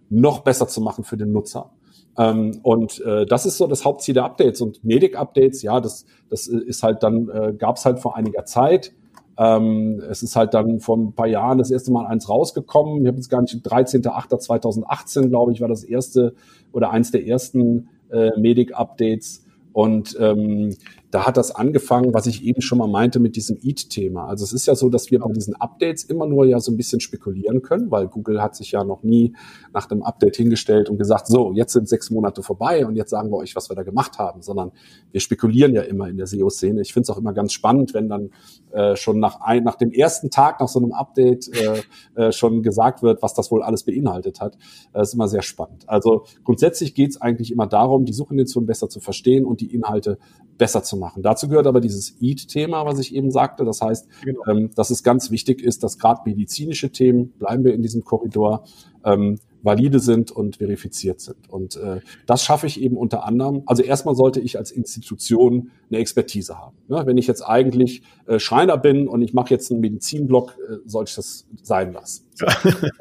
[0.10, 1.72] noch besser zu machen für den Nutzer.
[2.18, 6.48] Ähm, und äh, das ist so das Hauptziel der Updates und Medic-Updates, ja, das, das
[6.48, 8.94] ist halt dann, äh, gab es halt vor einiger Zeit.
[9.38, 13.02] Ähm, es ist halt dann vor ein paar Jahren das erste Mal eins rausgekommen.
[13.02, 16.34] Ich habe jetzt gar nicht, 13.08.2018, glaube ich, war das erste
[16.72, 19.46] oder eins der ersten äh, Medic-Updates.
[19.74, 20.76] Und ähm,
[21.12, 24.28] da hat das angefangen, was ich eben schon mal meinte mit diesem Eat-Thema.
[24.28, 26.78] Also es ist ja so, dass wir bei diesen Updates immer nur ja so ein
[26.78, 29.34] bisschen spekulieren können, weil Google hat sich ja noch nie
[29.74, 33.32] nach dem Update hingestellt und gesagt, so, jetzt sind sechs Monate vorbei und jetzt sagen
[33.32, 34.72] wir euch, was wir da gemacht haben, sondern
[35.12, 36.82] wir spekulieren ja immer in der SEO-Szene.
[36.82, 38.32] Ich finde es auch immer ganz spannend, wenn dann
[38.72, 41.84] äh, schon nach, ein, nach dem ersten Tag nach so einem Update äh,
[42.16, 44.58] äh, schon gesagt wird, was das wohl alles beinhaltet hat.
[44.92, 45.88] Das ist immer sehr spannend.
[45.88, 50.18] Also grundsätzlich geht es eigentlich immer darum, die Suchintention besser zu verstehen und die Inhalte
[50.58, 51.24] besser zu machen.
[51.24, 53.66] Dazu gehört aber dieses EAT-Thema, was ich eben sagte.
[53.66, 54.42] Das heißt, genau.
[54.48, 58.64] ähm, dass es ganz wichtig ist, dass gerade medizinische Themen, bleiben wir in diesem Korridor,
[59.04, 61.50] ähm, valide sind und verifiziert sind.
[61.50, 63.64] Und äh, das schaffe ich eben unter anderem.
[63.66, 66.78] Also erstmal sollte ich als Institution eine Expertise haben.
[66.88, 67.04] Ne?
[67.06, 71.10] Wenn ich jetzt eigentlich äh, Schreiner bin und ich mache jetzt einen Medizinblock, äh, sollte
[71.10, 72.26] ich das sein lassen.
[72.36, 72.46] So.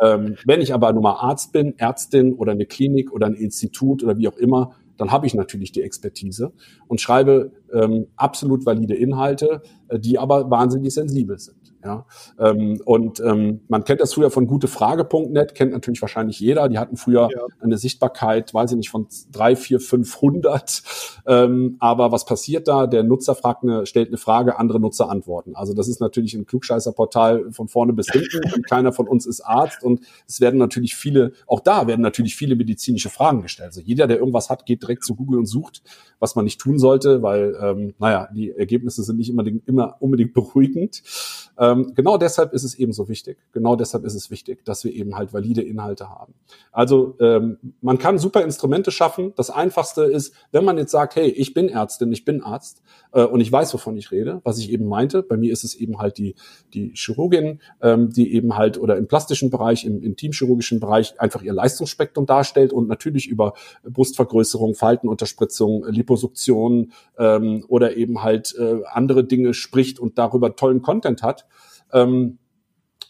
[0.03, 4.03] ähm, wenn ich aber nur mal Arzt bin, Ärztin oder eine Klinik oder ein Institut
[4.03, 6.53] oder wie auch immer, dann habe ich natürlich die Expertise
[6.88, 11.55] und schreibe ähm, absolut valide Inhalte, äh, die aber wahnsinnig sensibel sind.
[11.87, 12.05] Ja,
[12.41, 16.68] ähm, und ähm, man kennt das früher von gutefrage.net, kennt natürlich wahrscheinlich jeder.
[16.68, 17.43] Die hatten früher ja.
[17.61, 20.82] eine Sichtbarkeit, weiß ich nicht, von drei, vier, 500.
[21.28, 22.89] Ähm, aber was passiert da?
[22.89, 25.55] Der Nutzer fragt eine, stellt eine Frage, andere Nutzer antworten.
[25.55, 29.43] Also das ist natürlich ein Klugscheißerportal von vorne bis hinten und keiner von uns ist
[29.43, 33.68] Arzt und es werden natürlich viele, auch da werden natürlich viele medizinische Fragen gestellt.
[33.68, 35.82] Also jeder, der irgendwas hat, geht direkt zu Google und sucht,
[36.18, 40.34] was man nicht tun sollte, weil, ähm, naja, die Ergebnisse sind nicht immer, immer unbedingt
[40.34, 41.03] beruhigend.
[41.59, 43.39] Ähm, genau deshalb ist es eben so wichtig.
[43.53, 46.35] Genau deshalb ist es wichtig, dass wir eben halt valide Inhalte haben.
[46.72, 49.33] Also ähm, man kann super Instrumente schaffen.
[49.37, 53.22] Das Einfachste ist, wenn man jetzt sagt, hey, ich bin Ärztin, ich bin Arzt äh,
[53.22, 55.22] und ich weiß, wovon ich rede, was ich eben meinte.
[55.22, 56.35] Bei mir ist es eben halt die,
[56.74, 61.53] die Chirurgin, ähm, die eben halt oder im plastischen Bereich, im intimchirurgischen Bereich einfach ihr
[61.53, 63.55] Leistungsspektrum darstellt und natürlich über
[63.85, 71.22] Brustvergrößerung, Faltenunterspritzung, Liposuktion ähm, oder eben halt äh, andere Dinge spricht und darüber tollen Content
[71.22, 71.47] hat
[71.93, 72.39] ähm,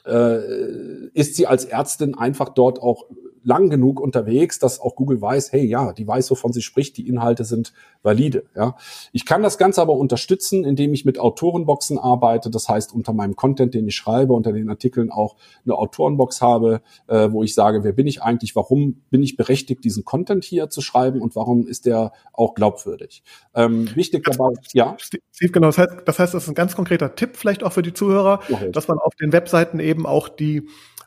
[0.05, 3.07] äh, ist sie als Ärztin einfach dort auch
[3.47, 7.09] lang genug unterwegs, dass auch Google weiß, hey, ja, die weiß, wovon sie spricht, die
[7.09, 7.73] Inhalte sind
[8.03, 8.45] valide.
[8.57, 8.77] Ja.
[9.13, 12.51] Ich kann das Ganze aber unterstützen, indem ich mit Autorenboxen arbeite.
[12.51, 16.83] Das heißt, unter meinem Content, den ich schreibe, unter den Artikeln auch eine Autorenbox habe,
[17.07, 20.69] äh, wo ich sage, wer bin ich eigentlich, warum bin ich berechtigt, diesen Content hier
[20.69, 23.23] zu schreiben und warum ist der auch glaubwürdig.
[23.55, 24.97] Ähm, wichtig dabei, ja.
[24.99, 27.83] Steve, genau, das heißt, das heißt, das ist ein ganz konkreter Tipp vielleicht auch für
[27.83, 28.73] die Zuhörer, okay.
[28.73, 30.67] dass man auf den Webseiten eben auch die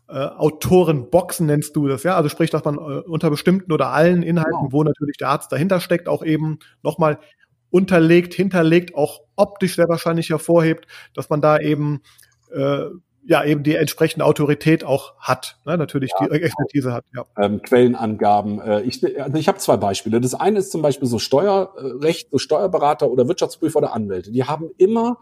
[0.09, 2.15] äh, Autorenboxen nennst du das, ja?
[2.15, 4.71] Also sprich, dass man äh, unter bestimmten oder allen Inhalten, genau.
[4.71, 7.19] wo natürlich der Arzt dahinter steckt, auch eben nochmal
[7.69, 12.01] unterlegt, hinterlegt, auch optisch sehr wahrscheinlich hervorhebt, dass man da eben
[12.51, 12.85] äh,
[13.23, 15.77] ja eben die entsprechende Autorität auch hat, ne?
[15.77, 16.95] natürlich ja, die Expertise genau.
[16.95, 17.05] hat.
[17.15, 17.45] Ja.
[17.45, 18.59] Ähm, Quellenangaben.
[18.59, 20.19] Äh, ich also ich habe zwei Beispiele.
[20.19, 24.31] Das eine ist zum Beispiel so Steuerrecht, so Steuerberater oder Wirtschaftsprüfer oder Anwälte.
[24.31, 25.19] Die haben immer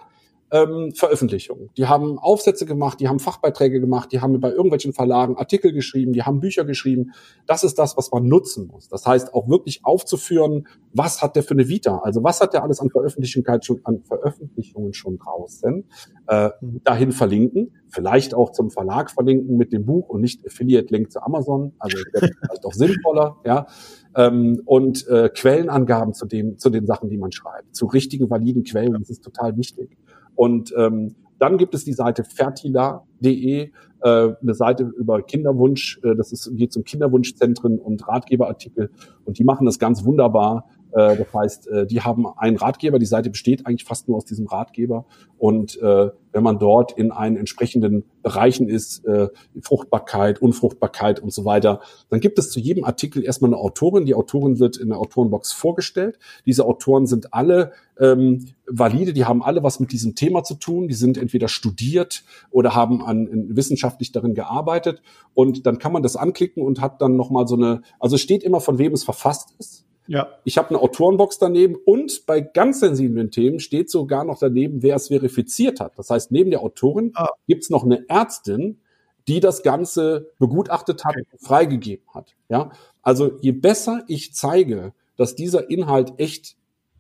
[0.52, 1.70] ähm, Veröffentlichungen.
[1.78, 6.14] Die haben Aufsätze gemacht, die haben Fachbeiträge gemacht, die haben bei irgendwelchen Verlagen Artikel geschrieben,
[6.14, 7.12] die haben Bücher geschrieben.
[7.45, 8.88] Das ist das, was man nutzen muss.
[8.88, 12.00] Das heißt, auch wirklich aufzuführen, was hat der für eine Vita?
[12.00, 15.84] Also was hat der alles an Veröffentlichungen schon, an Veröffentlichungen schon draußen?
[16.28, 16.50] Äh,
[16.84, 21.74] dahin verlinken, vielleicht auch zum Verlag verlinken mit dem Buch und nicht Affiliate-Link zu Amazon.
[21.80, 23.68] Also das vielleicht auch sinnvoller, ja.
[24.16, 28.64] Ähm, und äh, Quellenangaben zu dem, zu den Sachen, die man schreibt, zu richtigen, validen
[28.64, 29.98] Quellen, das ist total wichtig.
[30.38, 33.70] Und ähm, dann gibt es die Seite fertila.de, äh,
[34.02, 36.00] eine Seite über Kinderwunsch.
[36.04, 38.92] Äh, das ist, geht zum Kinderwunschzentren und Ratgeberartikel.
[39.26, 40.70] Und die machen das ganz wunderbar.
[40.92, 43.00] Äh, das heißt, äh, die haben einen Ratgeber.
[43.00, 45.06] Die Seite besteht eigentlich fast nur aus diesem Ratgeber.
[45.38, 49.30] Und äh, wenn man dort in einen entsprechenden Bereichen ist, äh,
[49.62, 54.06] Fruchtbarkeit, Unfruchtbarkeit und so weiter, dann gibt es zu jedem Artikel erstmal eine Autorin.
[54.06, 56.20] Die Autorin wird in der Autorenbox vorgestellt.
[56.46, 60.88] Diese Autoren sind alle ähm, valide, die haben alle was mit diesem Thema zu tun.
[60.88, 65.02] Die sind entweder studiert oder haben an, wissenschaftlich darin gearbeitet.
[65.34, 68.60] Und dann kann man das anklicken und hat dann nochmal so eine, also steht immer,
[68.60, 69.86] von wem es verfasst ist.
[70.08, 70.30] Ja.
[70.43, 74.95] Ich habe eine Autorenbox daneben und bei ganz sensiblen Themen steht sogar noch daneben, wer
[74.95, 75.97] es verifiziert hat.
[75.97, 77.30] Das heißt, neben der Autorin ah.
[77.47, 78.80] gibt's noch eine Ärztin,
[79.28, 81.26] die das Ganze begutachtet hat, okay.
[81.38, 82.36] freigegeben hat.
[82.49, 86.55] Ja, also je besser ich zeige, dass dieser Inhalt echt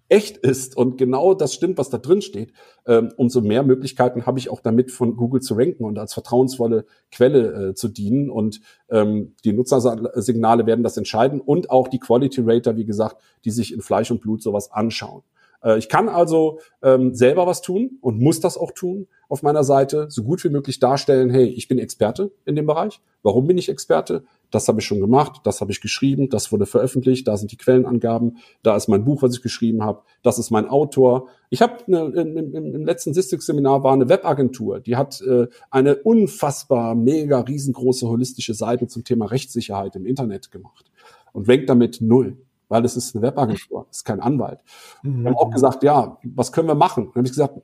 [0.09, 2.53] echt ist und genau das stimmt, was da drin steht,
[2.85, 6.85] ähm, umso mehr Möglichkeiten habe ich auch damit von Google zu ranken und als vertrauensvolle
[7.11, 8.29] Quelle äh, zu dienen.
[8.29, 13.51] Und ähm, die Nutzersignale werden das entscheiden und auch die Quality Rater, wie gesagt, die
[13.51, 15.23] sich in Fleisch und Blut sowas anschauen.
[15.63, 19.63] Äh, ich kann also ähm, selber was tun und muss das auch tun auf meiner
[19.63, 23.01] Seite, so gut wie möglich darstellen, hey, ich bin Experte in dem Bereich.
[23.23, 24.23] Warum bin ich Experte?
[24.51, 27.57] Das habe ich schon gemacht, das habe ich geschrieben, das wurde veröffentlicht, da sind die
[27.57, 31.27] Quellenangaben, da ist mein Buch, was ich geschrieben habe, das ist mein Autor.
[31.49, 36.95] Ich habe im, im, im letzten Systic-Seminar war eine Webagentur, die hat äh, eine unfassbar,
[36.95, 40.89] mega, riesengroße holistische Seite zum Thema Rechtssicherheit im Internet gemacht
[41.33, 42.37] und wenkt damit null
[42.69, 44.59] weil es ist eine Webagentur, es ist kein Anwalt.
[45.03, 45.23] Mhm.
[45.23, 47.05] Wir haben auch gesagt, ja, was können wir machen?
[47.05, 47.61] Dann habe ich gesagt,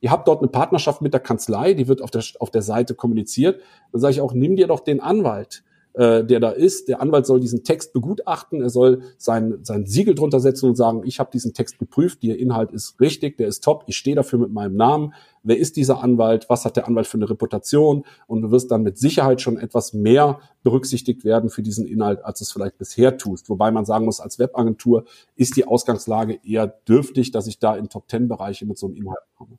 [0.00, 2.94] ihr habt dort eine Partnerschaft mit der Kanzlei, die wird auf der, auf der Seite
[2.94, 3.60] kommuniziert.
[3.92, 5.62] Dann sage ich auch, nimm dir doch den Anwalt
[5.96, 6.88] äh, der da ist.
[6.88, 11.02] Der Anwalt soll diesen Text begutachten, er soll sein, sein Siegel drunter setzen und sagen,
[11.04, 14.38] ich habe diesen Text geprüft, der Inhalt ist richtig, der ist top, ich stehe dafür
[14.38, 15.14] mit meinem Namen.
[15.46, 16.46] Wer ist dieser Anwalt?
[16.48, 18.04] Was hat der Anwalt für eine Reputation?
[18.26, 22.40] Und du wirst dann mit Sicherheit schon etwas mehr berücksichtigt werden für diesen Inhalt, als
[22.40, 23.48] es vielleicht bisher tust.
[23.48, 25.04] Wobei man sagen muss, als Webagentur
[25.36, 29.56] ist die Ausgangslage eher dürftig, dass ich da in Top-10-Bereiche mit so einem Inhalt komme.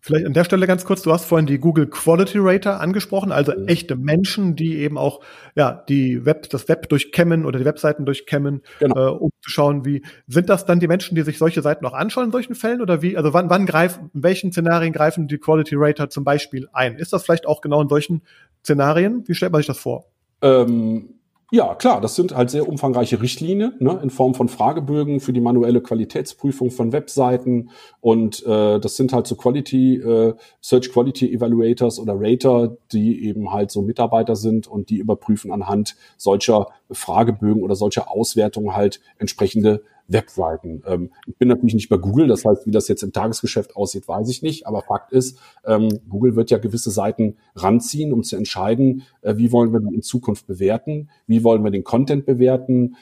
[0.00, 3.52] Vielleicht an der Stelle ganz kurz, du hast vorhin die Google Quality Rater angesprochen, also
[3.52, 3.66] mhm.
[3.66, 5.20] echte Menschen, die eben auch
[5.56, 8.96] ja die Web, das Web durchkämmen oder die Webseiten durchkämmen, genau.
[8.96, 11.94] äh, um zu schauen, wie sind das dann die Menschen, die sich solche Seiten auch
[11.94, 15.38] anschauen in solchen Fällen oder wie, also wann, wann greifen, in welchen Szenarien greifen die
[15.38, 16.96] Quality Rater zum Beispiel ein?
[16.96, 18.22] Ist das vielleicht auch genau in solchen
[18.62, 19.24] Szenarien?
[19.26, 20.04] Wie stellt man sich das vor?
[20.42, 21.15] Ähm
[21.52, 25.40] ja, klar, das sind halt sehr umfangreiche Richtlinien ne, in Form von Fragebögen für die
[25.40, 27.70] manuelle Qualitätsprüfung von Webseiten.
[28.00, 33.52] Und äh, das sind halt so Quality äh, Search Quality Evaluators oder Rater, die eben
[33.52, 39.82] halt so Mitarbeiter sind und die überprüfen anhand solcher Fragebögen oder solcher Auswertungen halt entsprechende
[40.08, 40.82] Webseiten.
[40.86, 44.06] Ähm, ich bin natürlich nicht bei Google, das heißt, wie das jetzt im Tagesgeschäft aussieht,
[44.08, 44.66] weiß ich nicht.
[44.66, 49.52] Aber Fakt ist, ähm, Google wird ja gewisse Seiten ranziehen, um zu entscheiden, äh, wie
[49.52, 52.96] wollen wir die in Zukunft bewerten, wie wollen wir den Content bewerten,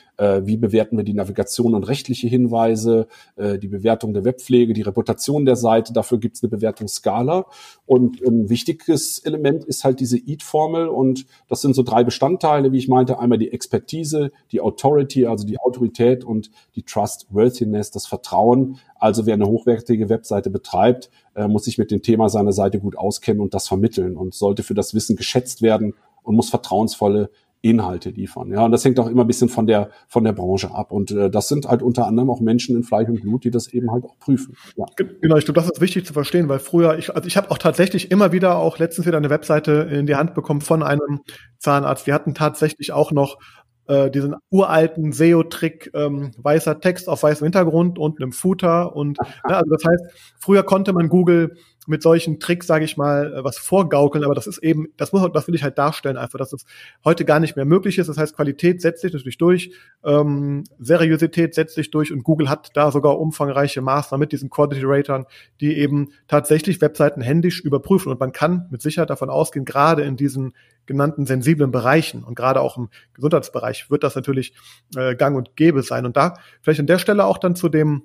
[0.44, 5.44] wie bewerten wir die Navigation und rechtliche Hinweise, äh, die Bewertung der Webpflege, die Reputation
[5.44, 5.92] der Seite.
[5.92, 7.46] Dafür gibt es eine Bewertungsskala.
[7.86, 10.88] Und ein wichtiges Element ist halt diese EAT-Formel.
[10.88, 13.18] Und das sind so drei Bestandteile, wie ich meinte.
[13.18, 18.78] Einmal die Expertise, die Authority, also die Autorität und die Trustworthiness, das Vertrauen.
[18.96, 22.96] Also wer eine hochwertige Webseite betreibt, äh, muss sich mit dem Thema seiner Seite gut
[22.96, 27.30] auskennen und das vermitteln und sollte für das Wissen geschätzt werden und muss vertrauensvolle
[27.64, 28.50] Inhalte liefern.
[28.50, 30.92] Ja, und das hängt auch immer ein bisschen von der von der Branche ab.
[30.92, 33.68] Und äh, das sind halt unter anderem auch Menschen in Fleisch und Blut, die das
[33.68, 34.54] eben halt auch prüfen.
[34.76, 34.84] Ja.
[34.96, 37.58] Genau, ich glaube, das ist wichtig zu verstehen, weil früher, ich, also ich habe auch
[37.58, 41.20] tatsächlich immer wieder auch letztens wieder eine Webseite in die Hand bekommen von einem
[41.58, 42.06] Zahnarzt.
[42.06, 43.38] Wir hatten tatsächlich auch noch
[43.86, 48.94] äh, diesen uralten SEO-Trick, ähm, weißer Text auf weißem Hintergrund und einem Footer.
[48.94, 51.56] Und ne, also das heißt, früher konnte man Google
[51.86, 55.30] mit solchen Tricks, sage ich mal, äh, was vorgaukeln, aber das ist eben, das muss,
[55.32, 56.64] das will ich halt darstellen, einfach, dass es
[57.04, 58.08] heute gar nicht mehr möglich ist.
[58.08, 59.72] Das heißt, Qualität setzt sich natürlich durch,
[60.04, 64.82] ähm, Seriosität setzt sich durch und Google hat da sogar umfangreiche Maßnahmen mit diesen Quality
[64.84, 65.26] Ratern,
[65.60, 68.10] die eben tatsächlich Webseiten händisch überprüfen.
[68.10, 70.54] Und man kann mit Sicherheit davon ausgehen, gerade in diesen
[70.86, 74.54] genannten sensiblen Bereichen und gerade auch im Gesundheitsbereich wird das natürlich
[74.96, 76.04] äh, gang und gäbe sein.
[76.04, 78.02] Und da vielleicht an der Stelle auch dann zu dem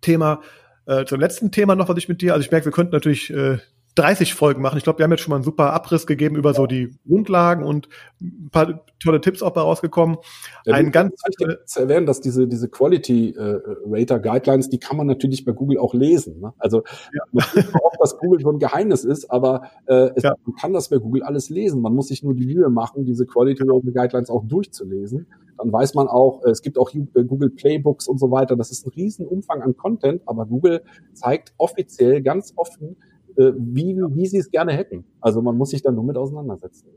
[0.00, 0.40] Thema,
[0.88, 3.30] äh, zum letzten Thema noch, was ich mit dir, also ich merke, wir könnten natürlich
[3.30, 3.58] äh,
[3.94, 4.78] 30 Folgen machen.
[4.78, 7.64] Ich glaube, wir haben jetzt schon mal einen super Abriss gegeben über so die Grundlagen
[7.64, 7.88] und
[8.20, 10.18] ein paar tolle Tipps auch da rausgekommen.
[10.64, 14.96] Ja, ein ganz wichtig zu erwähnen, dass diese diese Quality äh, Rater Guidelines, die kann
[14.96, 16.40] man natürlich bei Google auch lesen.
[16.40, 16.54] Ne?
[16.58, 17.22] Also ja.
[17.32, 17.44] man
[17.82, 20.34] auch, dass Google so ein Geheimnis ist, aber äh, es, ja.
[20.44, 21.82] man kann das bei Google alles lesen.
[21.82, 25.26] Man muss sich nur die Mühe machen, diese Quality Rater Guidelines auch durchzulesen.
[25.58, 28.56] Dann weiß man auch, äh, es gibt auch äh, Google Playbooks und so weiter.
[28.56, 30.82] Das ist ein riesen Umfang an Content, aber Google
[31.12, 32.96] zeigt offiziell ganz offen,
[33.36, 35.04] äh, wie, wie sie es gerne hätten.
[35.20, 36.88] Also man muss sich dann nur mit auseinandersetzen.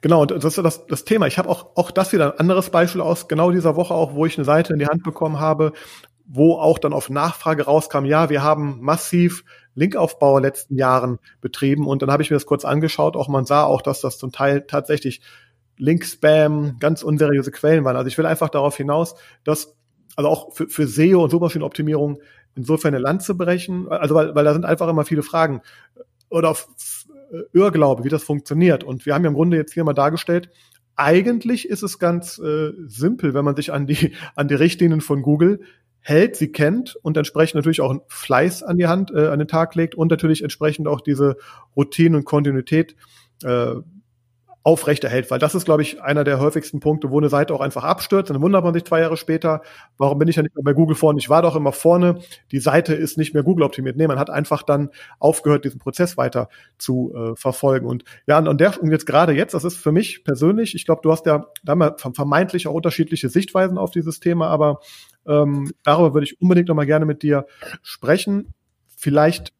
[0.00, 1.26] Genau, und das ist das, das Thema.
[1.26, 4.26] Ich habe auch, auch das wieder ein anderes Beispiel aus genau dieser Woche auch, wo
[4.26, 5.72] ich eine Seite in die Hand bekommen habe,
[6.26, 9.44] wo auch dann auf Nachfrage rauskam, ja, wir haben massiv
[9.74, 13.28] Linkaufbau in den letzten Jahren betrieben und dann habe ich mir das kurz angeschaut, auch
[13.28, 15.20] man sah auch, dass das zum Teil tatsächlich
[15.78, 17.96] Link-Spam, ganz unseriöse Quellen waren.
[17.96, 19.14] Also ich will einfach darauf hinaus,
[19.44, 19.76] dass
[20.16, 22.18] also auch für, für SEO und Suchmaschinenoptimierung
[22.54, 25.60] insofern eine Lanze brechen, also weil, weil da sind einfach immer viele Fragen
[26.30, 26.68] oder auf
[27.30, 28.82] äh, Irrglaube, wie das funktioniert.
[28.82, 30.50] Und wir haben ja im Grunde jetzt hier mal dargestellt,
[30.96, 35.22] eigentlich ist es ganz äh, simpel, wenn man sich an die, an die Richtlinien von
[35.22, 35.60] Google
[36.00, 39.74] hält, sie kennt und entsprechend natürlich auch Fleiß an die Hand, äh, an den Tag
[39.74, 41.36] legt und natürlich entsprechend auch diese
[41.76, 42.96] Routine und Kontinuität
[43.42, 43.74] äh,
[44.66, 47.84] aufrechterhält, weil das ist, glaube ich, einer der häufigsten Punkte, wo eine Seite auch einfach
[47.84, 48.30] abstürzt.
[48.30, 49.62] dann wundert man sich zwei Jahre später,
[49.96, 51.20] warum bin ich ja nicht mehr bei Google vorne?
[51.20, 52.18] Ich war doch immer vorne,
[52.50, 53.96] die Seite ist nicht mehr Google optimiert.
[53.96, 54.90] Nee, man hat einfach dann
[55.20, 56.48] aufgehört, diesen Prozess weiter
[56.78, 57.86] zu äh, verfolgen.
[57.86, 61.00] Und ja, und, der, und jetzt gerade jetzt, das ist für mich persönlich, ich glaube,
[61.00, 64.80] du hast ja da haben wir vermeintlich auch unterschiedliche Sichtweisen auf dieses Thema, aber
[65.28, 67.46] Ähm, darüber würde ich unbedingt noch mal gerne mit dir
[67.82, 68.54] sprechen.
[68.96, 69.52] Vielleicht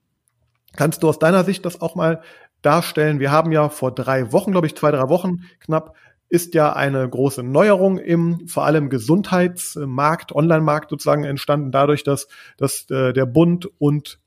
[0.77, 2.23] kannst du aus deiner Sicht das auch mal
[2.67, 3.21] darstellen.
[3.21, 5.95] Wir haben ja vor drei Wochen, glaube ich, zwei, drei Wochen knapp,
[6.29, 12.91] ist ja eine große Neuerung im vor allem Gesundheitsmarkt, Online-Markt sozusagen entstanden, dadurch, dass, dass
[12.91, 14.19] äh, der Bund und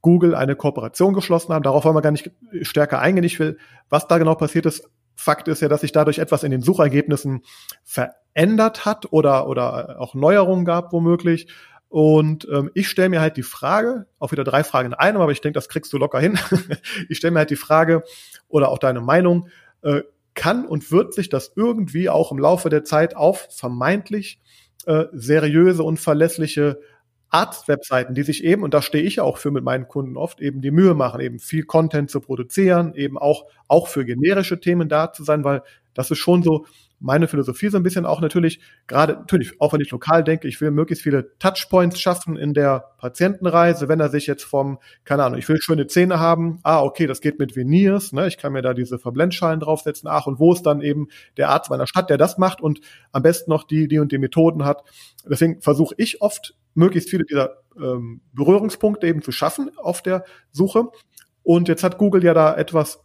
[0.00, 1.62] Google eine Kooperation geschlossen haben.
[1.62, 2.30] Darauf wollen wir gar nicht
[2.62, 3.24] stärker eingehen.
[3.24, 4.88] Ich will, was da genau passiert ist.
[5.14, 7.42] Fakt ist ja, dass sich dadurch etwas in den Suchergebnissen
[7.84, 11.48] verändert hat oder, oder auch Neuerungen gab womöglich.
[11.92, 15.30] Und ähm, ich stelle mir halt die Frage, auch wieder drei Fragen in einem, aber
[15.30, 16.38] ich denke, das kriegst du locker hin.
[17.10, 18.02] ich stelle mir halt die Frage
[18.48, 19.50] oder auch deine Meinung,
[19.82, 20.00] äh,
[20.32, 24.40] kann und wird sich das irgendwie auch im Laufe der Zeit auf vermeintlich
[24.86, 26.80] äh, seriöse und verlässliche
[27.28, 30.62] Arztwebseiten, die sich eben, und da stehe ich auch für mit meinen Kunden oft, eben
[30.62, 35.12] die Mühe machen, eben viel Content zu produzieren, eben auch, auch für generische Themen da
[35.12, 35.62] zu sein, weil
[35.92, 36.64] das ist schon so,
[37.02, 40.60] meine Philosophie so ein bisschen auch natürlich, gerade natürlich, auch wenn ich lokal denke, ich
[40.60, 45.38] will möglichst viele Touchpoints schaffen in der Patientenreise, wenn er sich jetzt vom, keine Ahnung,
[45.38, 48.62] ich will schöne Zähne haben, ah, okay, das geht mit Veneers, ne, ich kann mir
[48.62, 52.18] da diese Verblendschalen draufsetzen, ach, und wo ist dann eben der Arzt meiner Stadt, der
[52.18, 52.80] das macht und
[53.10, 54.84] am besten noch die, die und die Methoden hat.
[55.28, 60.88] Deswegen versuche ich oft, möglichst viele dieser ähm, Berührungspunkte eben zu schaffen auf der Suche.
[61.42, 63.00] Und jetzt hat Google ja da etwas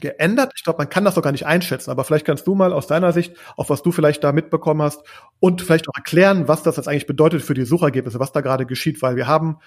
[0.00, 0.52] geändert.
[0.56, 2.86] Ich glaube, man kann das doch gar nicht einschätzen, aber vielleicht kannst du mal aus
[2.86, 5.02] deiner Sicht, auch was du vielleicht da mitbekommen hast
[5.38, 8.66] und vielleicht auch erklären, was das jetzt eigentlich bedeutet für die Suchergebnisse, was da gerade
[8.66, 9.58] geschieht, weil wir haben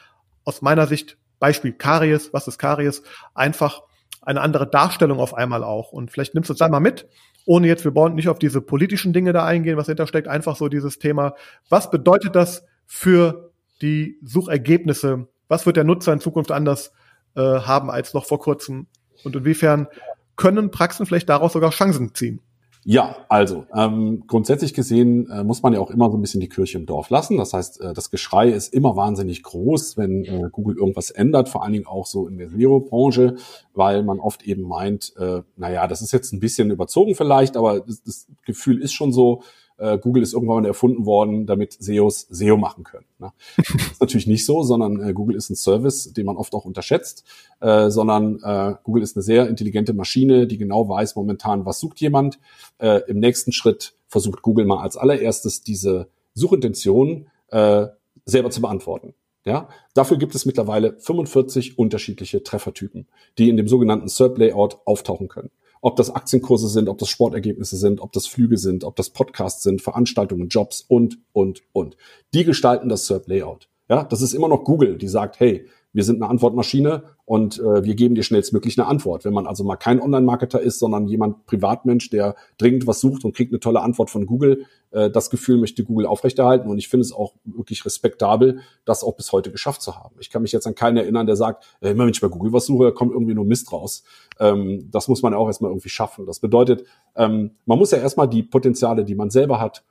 [0.44, 3.04] aus meiner Sicht Beispiel Karies, was ist Karies,
[3.34, 3.82] einfach
[4.22, 5.92] eine andere Darstellung auf einmal auch.
[5.92, 7.08] Und vielleicht nimmst du es einmal mit,
[7.46, 10.56] ohne jetzt, wir wollen nicht auf diese politischen Dinge da eingehen, was dahinter steckt, einfach
[10.56, 11.36] so dieses Thema,
[11.70, 15.28] was bedeutet das für die Suchergebnisse?
[15.48, 16.94] Was wird der Nutzer in Zukunft anders
[17.36, 18.88] äh, haben als noch vor kurzem?
[19.24, 19.88] Und inwiefern
[20.36, 22.42] können Praxen vielleicht daraus sogar Chancen ziehen?
[22.86, 26.50] Ja, also ähm, grundsätzlich gesehen äh, muss man ja auch immer so ein bisschen die
[26.50, 27.38] Kirche im Dorf lassen.
[27.38, 31.64] Das heißt, äh, das Geschrei ist immer wahnsinnig groß, wenn äh, Google irgendwas ändert, vor
[31.64, 33.36] allen Dingen auch so in der SEO-Branche,
[33.74, 37.80] weil man oft eben meint, äh, naja, das ist jetzt ein bisschen überzogen vielleicht, aber
[37.80, 39.44] das, das Gefühl ist schon so,
[39.84, 43.06] äh, Google ist irgendwann erfunden worden, damit SEOs SEO machen können.
[43.20, 43.34] Ne?
[43.58, 46.66] Das ist natürlich nicht so, sondern äh, Google ist ein Service, den man oft auch
[46.66, 47.26] unterschätzt,
[47.60, 52.00] äh, sondern äh, Google ist eine sehr intelligente Maschine, die genau weiß momentan, was sucht
[52.00, 52.40] jemand.
[52.78, 57.88] Äh, Im nächsten Schritt versucht Google mal als allererstes diese Suchintention äh,
[58.26, 59.14] selber zu beantworten.
[59.46, 63.08] Ja, dafür gibt es mittlerweile 45 unterschiedliche Treffertypen,
[63.38, 65.50] die in dem sogenannten SERP-Layout auftauchen können
[65.84, 69.64] ob das Aktienkurse sind, ob das Sportergebnisse sind, ob das Flüge sind, ob das Podcasts
[69.64, 71.98] sind, Veranstaltungen, Jobs und, und, und.
[72.34, 73.68] Die gestalten das SERP Layout.
[73.90, 77.84] Ja, das ist immer noch Google, die sagt, hey, wir sind eine Antwortmaschine und äh,
[77.84, 79.26] wir geben dir schnellstmöglich eine Antwort.
[79.26, 83.36] Wenn man also mal kein Online-Marketer ist, sondern jemand Privatmensch, der dringend was sucht und
[83.36, 87.02] kriegt eine tolle Antwort von Google, äh, das Gefühl möchte Google aufrechterhalten und ich finde
[87.06, 90.16] es auch wirklich respektabel, das auch bis heute geschafft zu haben.
[90.20, 92.54] Ich kann mich jetzt an keinen erinnern, der sagt, äh, immer wenn ich bei Google
[92.54, 94.04] was suche, kommt irgendwie nur Mist raus.
[94.39, 96.26] Ähm, das muss man auch erstmal irgendwie schaffen.
[96.26, 96.86] Das bedeutet,
[97.16, 99.84] ähm, man muss ja erstmal die Potenziale, die man selber hat,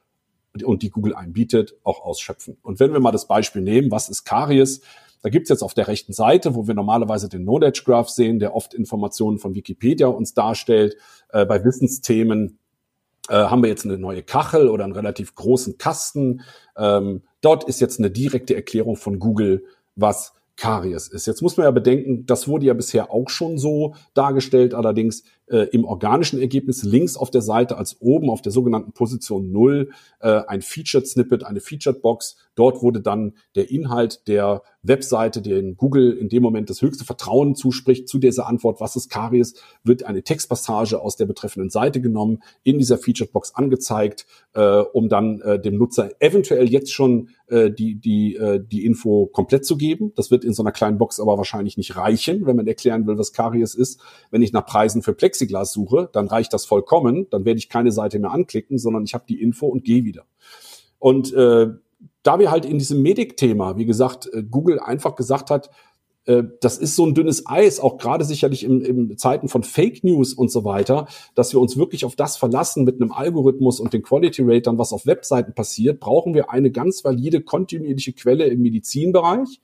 [0.65, 2.59] und die Google einbietet, auch ausschöpfen.
[2.63, 4.83] Und wenn wir mal das Beispiel nehmen, was ist Karies?
[5.23, 8.55] Da gibt's jetzt auf der rechten Seite, wo wir normalerweise den Knowledge Graph sehen, der
[8.55, 10.97] oft Informationen von Wikipedia uns darstellt.
[11.31, 12.59] Äh, bei Wissensthemen
[13.29, 16.43] äh, haben wir jetzt eine neue Kachel oder einen relativ großen Kasten.
[16.77, 19.65] Ähm, dort ist jetzt eine direkte Erklärung von Google,
[19.95, 21.27] was Karies ist.
[21.27, 25.69] Jetzt muss man ja bedenken, das wurde ja bisher auch schon so dargestellt, allerdings äh,
[25.73, 29.91] im organischen Ergebnis links auf der Seite als oben auf der sogenannten Position 0
[30.21, 32.37] äh, ein Featured Snippet, eine Featured Box.
[32.55, 37.55] Dort wurde dann der Inhalt der Webseite, den Google in dem Moment das höchste Vertrauen
[37.55, 42.43] zuspricht zu dieser Antwort, was ist Karies, wird eine Textpassage aus der betreffenden Seite genommen,
[42.65, 47.71] in dieser Featured Box angezeigt, äh, um dann äh, dem Nutzer eventuell jetzt schon äh,
[47.71, 50.13] die, die, äh, die Info komplett zu geben.
[50.17, 53.19] Das wird in so einer kleinen Box aber wahrscheinlich nicht reichen, wenn man erklären will,
[53.19, 54.01] was Karies ist.
[54.31, 57.27] Wenn ich nach Preisen für Plexi Plexiglas suche, dann reicht das vollkommen.
[57.31, 60.25] Dann werde ich keine Seite mehr anklicken, sondern ich habe die Info und gehe wieder.
[60.99, 61.69] Und äh,
[62.23, 65.71] da wir halt in diesem Medic-Thema, wie gesagt, äh, Google einfach gesagt hat,
[66.27, 70.05] äh, das ist so ein dünnes Eis, auch gerade sicherlich in, in Zeiten von Fake
[70.05, 73.93] News und so weiter, dass wir uns wirklich auf das verlassen mit einem Algorithmus und
[73.93, 78.63] den Quality Ratern, was auf Webseiten passiert, brauchen wir eine ganz valide, kontinuierliche Quelle im
[78.63, 79.61] Medizinbereich,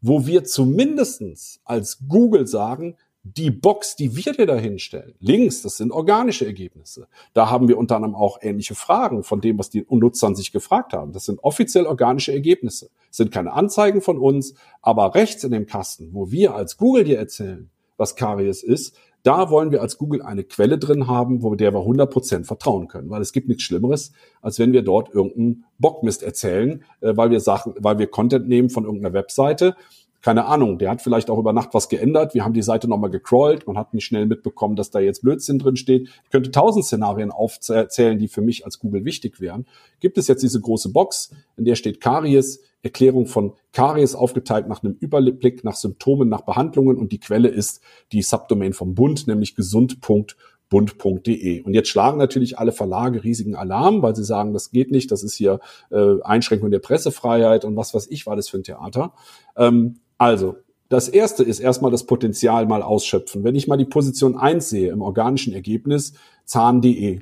[0.00, 5.76] wo wir zumindestens als Google sagen, die Box, die wir dir da hinstellen, links, das
[5.76, 7.06] sind organische Ergebnisse.
[7.34, 10.94] Da haben wir unter anderem auch ähnliche Fragen von dem, was die Nutzern sich gefragt
[10.94, 11.12] haben.
[11.12, 12.90] Das sind offiziell organische Ergebnisse.
[13.08, 17.04] Das sind keine Anzeigen von uns, aber rechts in dem Kasten, wo wir als Google
[17.04, 21.54] dir erzählen, was Karies ist, Da wollen wir als Google eine Quelle drin haben, wo
[21.54, 25.64] der wir 100% vertrauen können, weil es gibt nichts Schlimmeres, als wenn wir dort irgendeinen
[25.78, 29.76] Bockmist erzählen, äh, weil wir Sachen, weil wir Content nehmen von irgendeiner Webseite
[30.22, 32.34] keine Ahnung, der hat vielleicht auch über Nacht was geändert.
[32.34, 33.66] Wir haben die Seite nochmal gecrawlt.
[33.66, 36.10] Man hat nicht schnell mitbekommen, dass da jetzt Blödsinn drin steht.
[36.24, 39.66] Ich könnte tausend Szenarien aufzählen, die für mich als Google wichtig wären.
[39.98, 44.82] Gibt es jetzt diese große Box, in der steht Karies, Erklärung von Karies aufgeteilt nach
[44.82, 47.80] einem Überblick, nach Symptomen, nach Behandlungen und die Quelle ist
[48.12, 51.62] die Subdomain vom Bund, nämlich gesund.bund.de.
[51.62, 55.22] Und jetzt schlagen natürlich alle Verlage riesigen Alarm, weil sie sagen, das geht nicht, das
[55.22, 55.60] ist hier
[55.90, 59.14] äh, Einschränkung der Pressefreiheit und was weiß ich war das für ein Theater.
[59.56, 60.56] Ähm, also,
[60.90, 63.42] das erste ist erstmal das Potenzial mal ausschöpfen.
[63.42, 66.12] Wenn ich mal die Position 1 sehe im organischen Ergebnis,
[66.44, 67.20] zahn.de.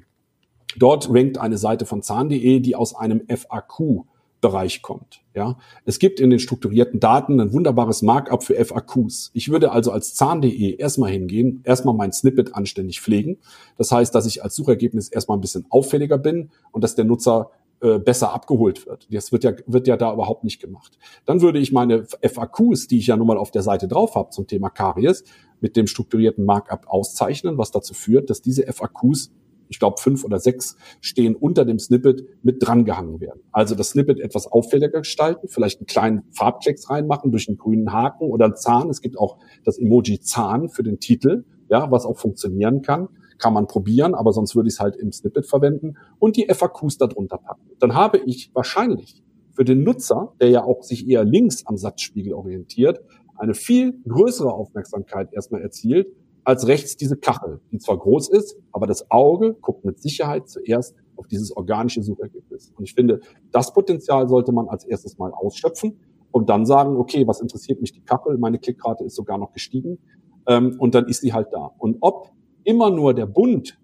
[0.77, 4.05] Dort rankt eine Seite von zahn.de, die aus einem FAQ
[4.41, 5.21] Bereich kommt.
[5.35, 9.31] Ja, es gibt in den strukturierten Daten ein wunderbares Markup für FAQs.
[9.33, 13.39] Ich würde also als Zahn.de erstmal hingehen, erstmal mein Snippet anständig pflegen.
[13.77, 17.51] Das heißt, dass ich als Suchergebnis erstmal ein bisschen auffälliger bin und dass der Nutzer
[17.81, 19.07] äh, besser abgeholt wird.
[19.11, 20.99] Das wird ja, wird ja da überhaupt nicht gemacht.
[21.25, 24.31] Dann würde ich meine FAQs, die ich ja nun mal auf der Seite drauf habe
[24.31, 25.25] zum Thema Karies,
[25.61, 29.33] mit dem strukturierten Markup auszeichnen, was dazu führt, dass diese FAQs
[29.71, 33.43] ich glaube fünf oder sechs stehen unter dem Snippet mit drangehangen werden.
[33.53, 38.31] Also das Snippet etwas auffälliger gestalten, vielleicht einen kleinen Farbklecks reinmachen durch einen grünen Haken
[38.31, 38.89] oder einen Zahn.
[38.89, 43.09] Es gibt auch das Emoji Zahn für den Titel, ja, was auch funktionieren kann
[43.39, 46.99] kann man probieren, aber sonst würde ich es halt im Snippet verwenden und die FAQs
[46.99, 47.71] darunter packen.
[47.79, 49.23] Dann habe ich wahrscheinlich
[49.53, 53.01] für den Nutzer, der ja auch sich eher links am Satzspiegel orientiert,
[53.37, 56.09] eine viel größere Aufmerksamkeit erstmal erzielt
[56.45, 60.97] als rechts diese Kachel, die zwar groß ist, aber das Auge guckt mit Sicherheit zuerst
[61.17, 62.73] auf dieses organische Suchergebnis.
[62.75, 63.21] Und ich finde,
[63.53, 65.99] das Potenzial sollte man als erstes mal ausschöpfen
[66.31, 68.39] und dann sagen, okay, was interessiert mich die Kachel?
[68.39, 69.99] Meine Klickrate ist sogar noch gestiegen.
[70.47, 71.73] Ähm, und dann ist sie halt da.
[71.79, 72.33] Und ob
[72.69, 73.79] immer nur der Bund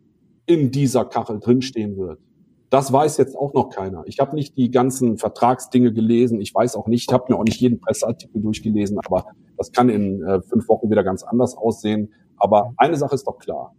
[0.45, 2.20] in dieser Kachel drinstehen wird.
[2.68, 4.03] Das weiß jetzt auch noch keiner.
[4.07, 6.39] Ich habe nicht die ganzen Vertragsdinge gelesen.
[6.39, 9.24] Ich weiß auch nicht, ich habe mir auch nicht jeden Presseartikel durchgelesen, aber
[9.57, 12.12] das kann in äh, fünf Wochen wieder ganz anders aussehen.
[12.37, 13.74] Aber eine Sache ist doch klar.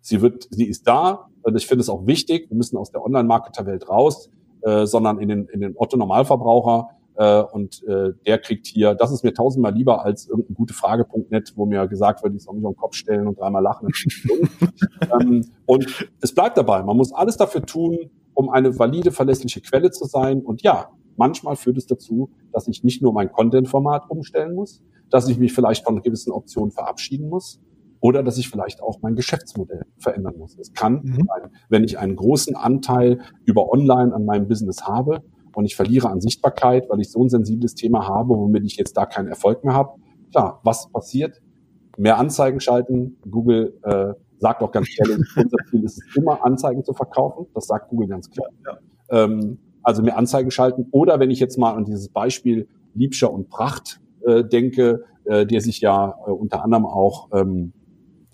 [0.00, 2.48] Sie wird, sie ist da und ich finde es auch wichtig.
[2.50, 4.30] Wir müssen aus der Online-Marketer-Welt raus,
[4.62, 6.90] äh, sondern in den, in den Otto-Normalverbraucher
[7.20, 11.52] äh, und äh, der kriegt hier, das ist mir tausendmal lieber als irgendein gute Frage.net,
[11.54, 13.90] wo mir gesagt wird, ich soll mich auf den Kopf stellen und dreimal lachen.
[15.20, 17.98] ähm, und es bleibt dabei, man muss alles dafür tun,
[18.32, 20.40] um eine valide, verlässliche Quelle zu sein.
[20.40, 25.28] Und ja, manchmal führt es dazu, dass ich nicht nur mein Content-Format umstellen muss, dass
[25.28, 27.60] ich mich vielleicht von gewissen Optionen verabschieden muss,
[28.02, 30.56] oder dass ich vielleicht auch mein Geschäftsmodell verändern muss.
[30.58, 31.16] Es kann mhm.
[31.16, 35.22] sein, wenn ich einen großen Anteil über Online an meinem Business habe,
[35.54, 38.96] und ich verliere an Sichtbarkeit, weil ich so ein sensibles Thema habe, womit ich jetzt
[38.96, 39.98] da keinen Erfolg mehr habe.
[40.30, 41.40] Klar, was passiert?
[41.96, 43.16] Mehr Anzeigen schalten.
[43.28, 47.46] Google äh, sagt auch ganz ehrlich, unser Ziel ist es immer, Anzeigen zu verkaufen.
[47.54, 48.48] Das sagt Google ganz klar.
[48.64, 48.78] Ja.
[49.24, 50.86] Ähm, also mehr Anzeigen schalten.
[50.90, 55.60] Oder wenn ich jetzt mal an dieses Beispiel Liebscher und Pracht äh, denke, äh, der
[55.60, 57.72] sich ja äh, unter anderem auch ähm,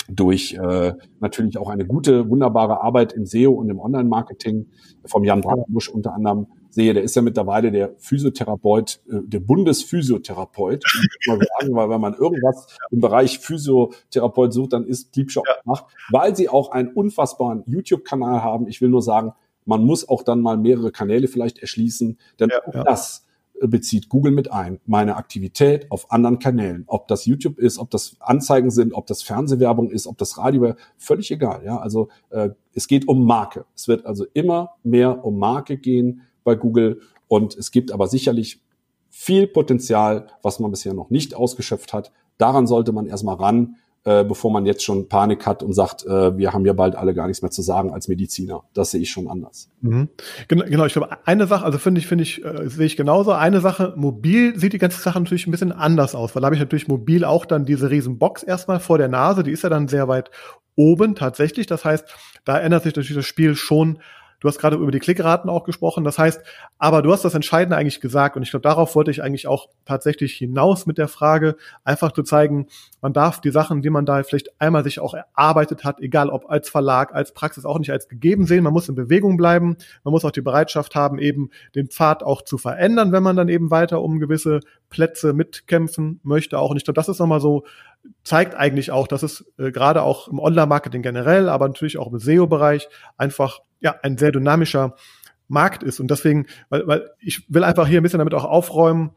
[0.09, 4.67] durch äh, natürlich auch eine gute, wunderbare Arbeit im SEO und im Online-Marketing
[5.05, 6.47] vom Jan Brandenbusch unter anderem
[6.77, 10.85] sehe, der ist ja mittlerweile der Physiotherapeut, äh, der Bundesphysiotherapeut,
[11.27, 15.55] mal sagen, weil wenn man irgendwas im Bereich Physiotherapeut sucht, dann ist Liebschau ja.
[15.65, 18.69] macht, weil sie auch einen unfassbaren YouTube-Kanal haben.
[18.69, 19.33] Ich will nur sagen,
[19.65, 22.85] man muss auch dann mal mehrere Kanäle vielleicht erschließen, denn ja, ja.
[22.85, 23.27] das
[23.63, 24.79] bezieht Google mit ein.
[24.85, 26.85] Meine Aktivität auf anderen Kanälen.
[26.89, 30.75] Ob das YouTube ist, ob das Anzeigen sind, ob das Fernsehwerbung ist, ob das Radio,
[30.99, 31.63] völlig egal.
[31.65, 33.65] Ja, also äh, es geht um Marke.
[33.75, 37.03] Es wird also immer mehr um Marke gehen bei Google.
[37.29, 38.63] Und es gibt aber sicherlich
[39.11, 42.13] viel Potenzial, was man bisher noch nicht ausgeschöpft hat.
[42.39, 46.39] Daran sollte man erstmal ran, äh, bevor man jetzt schon Panik hat und sagt, äh,
[46.39, 48.63] wir haben ja bald alle gar nichts mehr zu sagen als Mediziner.
[48.73, 49.69] Das sehe ich schon anders.
[49.81, 50.09] Mhm.
[50.49, 53.33] Genau, genau, ich glaube, eine Sache, also finde ich, finde ich, äh, sehe ich genauso.
[53.33, 56.55] Eine Sache, mobil sieht die ganze Sache natürlich ein bisschen anders aus, weil da habe
[56.55, 59.71] ich natürlich mobil auch dann diese riesen Box erstmal vor der Nase, die ist ja
[59.71, 60.31] dann sehr weit
[60.77, 61.67] oben tatsächlich.
[61.67, 62.05] Das heißt,
[62.45, 63.99] da ändert sich natürlich das Spiel schon
[64.41, 66.05] Du hast gerade über die Klickraten auch gesprochen.
[66.05, 66.43] Das heißt,
[66.79, 68.37] aber du hast das Entscheidende eigentlich gesagt.
[68.37, 72.23] Und ich glaube, darauf wollte ich eigentlich auch tatsächlich hinaus mit der Frage, einfach zu
[72.23, 72.67] zeigen,
[73.01, 76.51] man darf die Sachen, die man da vielleicht einmal sich auch erarbeitet hat, egal ob
[76.51, 78.65] als Verlag, als Praxis, auch nicht als gegeben sehen.
[78.65, 79.77] Man muss in Bewegung bleiben.
[80.05, 83.49] Man muss auch die Bereitschaft haben, eben den Pfad auch zu verändern, wenn man dann
[83.49, 84.61] eben weiter um gewisse
[84.91, 86.71] Plätze mitkämpfen möchte auch.
[86.71, 87.65] Und ich glaube, das ist nochmal so,
[88.23, 92.19] zeigt eigentlich auch, dass es äh, gerade auch im Online-Marketing generell, aber natürlich auch im
[92.19, 94.97] SEO-Bereich einfach ja ein sehr dynamischer
[95.49, 96.01] Markt ist.
[96.01, 99.13] Und deswegen, weil, weil ich will einfach hier ein bisschen damit auch aufräumen,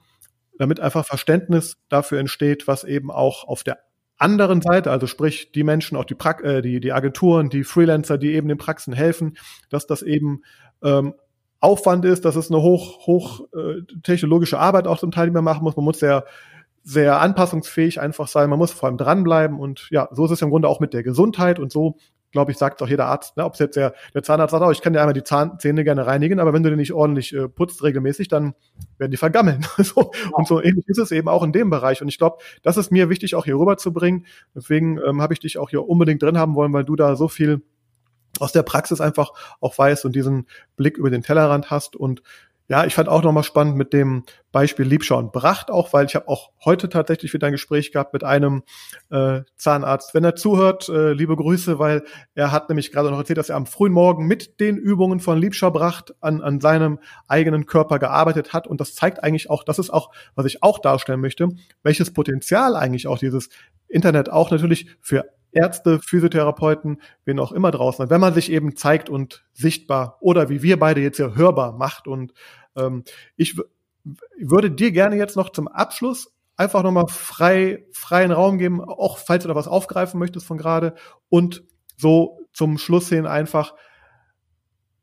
[0.57, 3.79] damit einfach Verständnis dafür entsteht, was eben auch auf der
[4.17, 8.17] anderen Seite, also sprich die Menschen, auch die, pra äh, die, die Agenturen, die Freelancer,
[8.17, 9.37] die eben den Praxen helfen,
[9.69, 10.41] dass das eben
[10.83, 11.13] ähm,
[11.61, 15.43] Aufwand ist, dass es eine hoch, hoch äh, technologische Arbeit auch zum Teil, die man
[15.43, 15.75] machen muss.
[15.75, 16.25] Man muss sehr,
[16.83, 18.49] sehr anpassungsfähig einfach sein.
[18.49, 21.03] Man muss vor allem dranbleiben und ja, so ist es im Grunde auch mit der
[21.03, 21.97] Gesundheit und so
[22.31, 24.71] glaube ich, sagt auch jeder Arzt, ne, ob es jetzt der, der Zahnarzt sagt, oh,
[24.71, 27.47] ich kann dir einmal die Zahnzähne gerne reinigen, aber wenn du die nicht ordentlich äh,
[27.47, 28.53] putzt regelmäßig, dann
[28.97, 29.65] werden die vergammeln.
[29.77, 30.29] so, ja.
[30.33, 32.01] Und so ähnlich ist es eben auch in dem Bereich.
[32.01, 34.25] Und ich glaube, das ist mir wichtig, auch hier rüberzubringen.
[34.55, 37.27] Deswegen ähm, habe ich dich auch hier unbedingt drin haben wollen, weil du da so
[37.27, 37.61] viel
[38.39, 42.21] aus der Praxis einfach auch weißt und diesen Blick über den Tellerrand hast und
[42.69, 46.13] ja, ich fand auch nochmal spannend mit dem Beispiel Liebschau und Bracht auch, weil ich
[46.13, 48.61] habe auch heute tatsächlich wieder ein Gespräch gehabt mit einem
[49.09, 50.13] äh, Zahnarzt.
[50.13, 52.03] Wenn er zuhört, äh, liebe Grüße, weil
[52.35, 55.39] er hat nämlich gerade noch erzählt, dass er am frühen Morgen mit den Übungen von
[55.39, 58.67] Liebschau Bracht an, an seinem eigenen Körper gearbeitet hat.
[58.67, 61.49] Und das zeigt eigentlich auch, das ist auch, was ich auch darstellen möchte,
[61.81, 63.49] welches Potenzial eigentlich auch dieses
[63.87, 69.09] Internet auch natürlich für Ärzte, Physiotherapeuten, wen auch immer draußen wenn man sich eben zeigt
[69.09, 72.07] und sichtbar oder wie wir beide jetzt ja hörbar macht.
[72.07, 72.33] Und
[72.75, 73.03] ähm,
[73.35, 73.59] ich
[74.37, 79.43] würde dir gerne jetzt noch zum Abschluss einfach nochmal frei, freien Raum geben, auch falls
[79.43, 80.95] du da was aufgreifen möchtest von gerade.
[81.29, 81.63] Und
[81.95, 83.75] so zum Schluss hin einfach,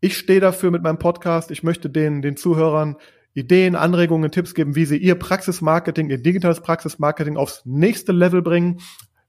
[0.01, 1.51] ich stehe dafür mit meinem Podcast.
[1.51, 2.97] Ich möchte den, den Zuhörern
[3.33, 8.81] Ideen, Anregungen, Tipps geben, wie sie ihr Praxismarketing, ihr digitales Praxismarketing aufs nächste Level bringen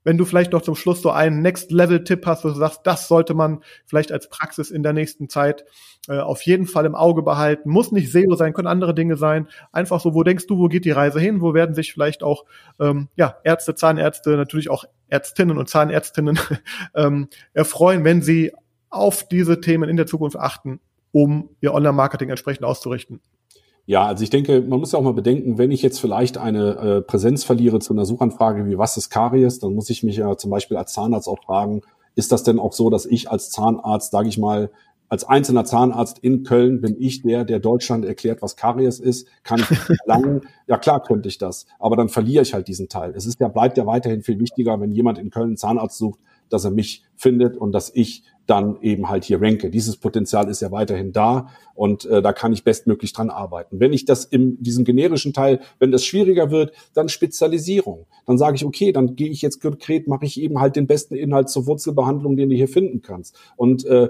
[0.08, 3.34] wenn du vielleicht noch zum Schluss so einen Next-Level-Tipp hast, wo du sagst, das sollte
[3.34, 5.66] man vielleicht als Praxis in der nächsten Zeit
[6.08, 7.68] äh, auf jeden Fall im Auge behalten.
[7.68, 9.48] Muss nicht SEO sein, können andere Dinge sein.
[9.70, 11.42] Einfach so, wo denkst du, wo geht die Reise hin?
[11.42, 12.46] Wo werden sich vielleicht auch
[12.80, 16.40] ähm, ja, Ärzte, Zahnärzte, natürlich auch Ärztinnen und Zahnärztinnen
[16.94, 18.52] ähm, erfreuen, wenn sie
[18.88, 20.80] auf diese Themen in der Zukunft achten,
[21.12, 23.20] um ihr Online-Marketing entsprechend auszurichten?
[23.88, 26.76] Ja, also ich denke, man muss ja auch mal bedenken, wenn ich jetzt vielleicht eine
[26.76, 30.36] äh, Präsenz verliere zu einer Suchanfrage wie was ist Karies, dann muss ich mich ja
[30.36, 31.80] zum Beispiel als Zahnarzt auch fragen,
[32.14, 34.70] ist das denn auch so, dass ich als Zahnarzt, sage ich mal,
[35.08, 39.26] als einzelner Zahnarzt in Köln bin ich der, der Deutschland erklärt, was Karies ist.
[39.42, 40.42] Kann ich verlangen?
[40.66, 41.64] ja, klar könnte ich das.
[41.78, 43.14] Aber dann verliere ich halt diesen Teil.
[43.16, 46.20] Es ist ja, bleibt ja weiterhin viel wichtiger, wenn jemand in Köln einen Zahnarzt sucht,
[46.50, 49.70] dass er mich findet und dass ich dann eben halt hier ranke.
[49.70, 53.78] Dieses Potenzial ist ja weiterhin da und äh, da kann ich bestmöglich dran arbeiten.
[53.78, 58.06] Wenn ich das in diesem generischen Teil, wenn das schwieriger wird, dann Spezialisierung.
[58.26, 61.14] Dann sage ich, okay, dann gehe ich jetzt konkret, mache ich eben halt den besten
[61.14, 63.36] Inhalt zur Wurzelbehandlung, den du hier finden kannst.
[63.56, 64.08] Und äh,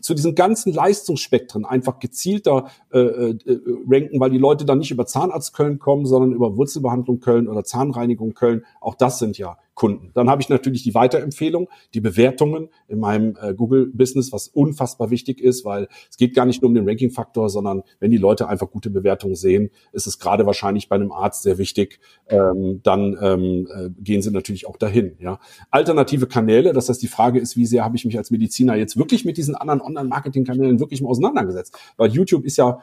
[0.00, 3.38] zu diesen ganzen Leistungsspektren einfach gezielter äh, äh,
[3.86, 7.64] ranken, weil die Leute dann nicht über Zahnarzt Köln kommen, sondern über Wurzelbehandlung Köln oder
[7.64, 8.64] Zahnreinigung Köln.
[8.80, 10.10] Auch das sind ja Kunden.
[10.14, 15.40] Dann habe ich natürlich die Weiterempfehlung, die Bewertungen in meinem äh, Google-Business, was unfassbar wichtig
[15.40, 18.70] ist, weil es geht gar nicht nur um den Ranking-Faktor, sondern wenn die Leute einfach
[18.70, 21.98] gute Bewertungen sehen, ist es gerade wahrscheinlich bei einem Arzt sehr wichtig,
[22.28, 25.16] ähm, dann ähm, äh, gehen sie natürlich auch dahin.
[25.18, 25.40] Ja.
[25.70, 28.96] Alternative Kanäle, das heißt, die Frage ist, wie sehr habe ich mich als Mediziner jetzt
[28.96, 31.76] wirklich mit diesen anderen Online-Marketing-Kanälen wirklich mal auseinandergesetzt?
[31.96, 32.78] Weil YouTube ist ja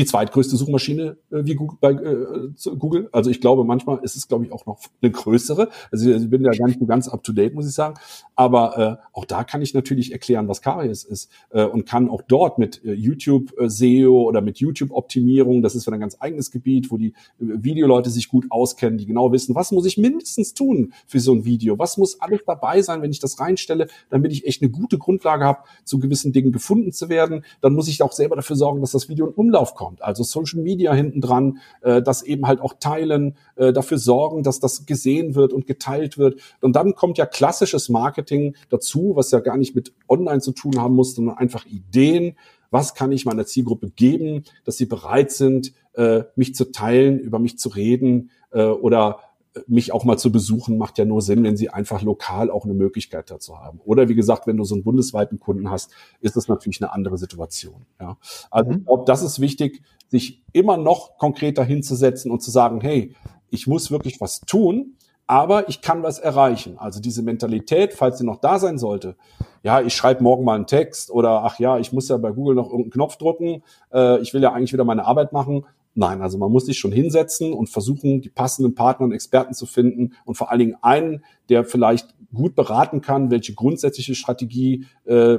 [0.00, 3.10] die zweitgrößte Suchmaschine äh, wie Google, bei äh, Google.
[3.12, 5.68] Also ich glaube, manchmal ist es, glaube ich, auch noch eine größere.
[5.92, 7.94] Also ich bin ja gar nicht ganz up to date, muss ich sagen.
[8.34, 12.22] Aber äh, auch da kann ich natürlich erklären, was Karies ist äh, und kann auch
[12.22, 16.50] dort mit äh, YouTube äh, oder mit YouTube Optimierung, das ist für ein ganz eigenes
[16.50, 20.54] Gebiet, wo die äh, Videoleute sich gut auskennen, die genau wissen, was muss ich mindestens
[20.54, 21.78] tun für so ein Video?
[21.78, 25.44] Was muss alles dabei sein, wenn ich das reinstelle, damit ich echt eine gute Grundlage
[25.44, 27.44] habe, zu gewissen Dingen gefunden zu werden?
[27.60, 29.89] Dann muss ich auch selber dafür sorgen, dass das Video in Umlauf kommt.
[30.00, 34.60] Also Social Media hinten dran, äh, das eben halt auch teilen, äh, dafür sorgen, dass
[34.60, 36.40] das gesehen wird und geteilt wird.
[36.60, 40.80] Und dann kommt ja klassisches Marketing dazu, was ja gar nicht mit Online zu tun
[40.80, 42.36] haben muss, sondern einfach Ideen.
[42.70, 47.38] Was kann ich meiner Zielgruppe geben, dass sie bereit sind, äh, mich zu teilen, über
[47.38, 49.20] mich zu reden äh, oder
[49.66, 52.74] mich auch mal zu besuchen, macht ja nur Sinn, wenn sie einfach lokal auch eine
[52.74, 53.80] Möglichkeit dazu haben.
[53.84, 57.18] Oder wie gesagt, wenn du so einen bundesweiten Kunden hast, ist das natürlich eine andere
[57.18, 57.86] Situation.
[58.00, 58.16] Ja.
[58.50, 58.78] Also mhm.
[58.78, 63.14] ich glaube, das ist wichtig, sich immer noch konkreter hinzusetzen und zu sagen, hey,
[63.50, 64.96] ich muss wirklich was tun,
[65.26, 66.78] aber ich kann was erreichen.
[66.78, 69.16] Also diese Mentalität, falls sie noch da sein sollte,
[69.62, 72.54] ja, ich schreibe morgen mal einen Text oder ach ja, ich muss ja bei Google
[72.54, 75.66] noch irgendeinen Knopf drücken, äh, ich will ja eigentlich wieder meine Arbeit machen
[76.00, 79.66] Nein, also man muss sich schon hinsetzen und versuchen, die passenden Partner und Experten zu
[79.66, 85.36] finden und vor allen Dingen einen, der vielleicht gut beraten kann, welche grundsätzliche Strategie äh,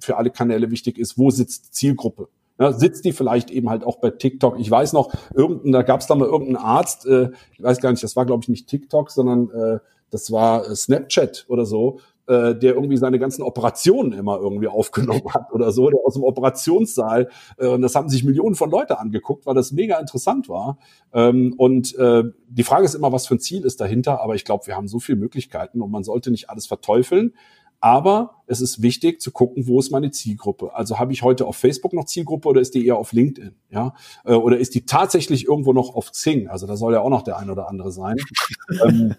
[0.00, 2.28] für alle Kanäle wichtig ist, wo sitzt Zielgruppe.
[2.60, 4.60] Ja, sitzt die vielleicht eben halt auch bei TikTok?
[4.60, 7.90] Ich weiß noch, irgendein, da gab es da mal irgendeinen Arzt, äh, ich weiß gar
[7.90, 9.78] nicht, das war glaube ich nicht TikTok, sondern äh,
[10.10, 12.00] das war äh, Snapchat oder so,
[12.32, 16.24] äh, der irgendwie seine ganzen Operationen immer irgendwie aufgenommen hat oder so, der aus dem
[16.24, 17.28] Operationssaal.
[17.58, 20.78] Äh, und das haben sich Millionen von Leute angeguckt, weil das mega interessant war.
[21.12, 24.20] Ähm, und äh, die Frage ist immer, was für ein Ziel ist dahinter.
[24.20, 27.34] Aber ich glaube, wir haben so viele Möglichkeiten und man sollte nicht alles verteufeln.
[27.80, 30.72] Aber es ist wichtig zu gucken, wo ist meine Zielgruppe.
[30.72, 33.56] Also habe ich heute auf Facebook noch Zielgruppe oder ist die eher auf LinkedIn?
[33.70, 36.46] Ja, äh, oder ist die tatsächlich irgendwo noch auf Xing?
[36.46, 38.16] Also da soll ja auch noch der ein oder andere sein.
[38.86, 39.16] ähm,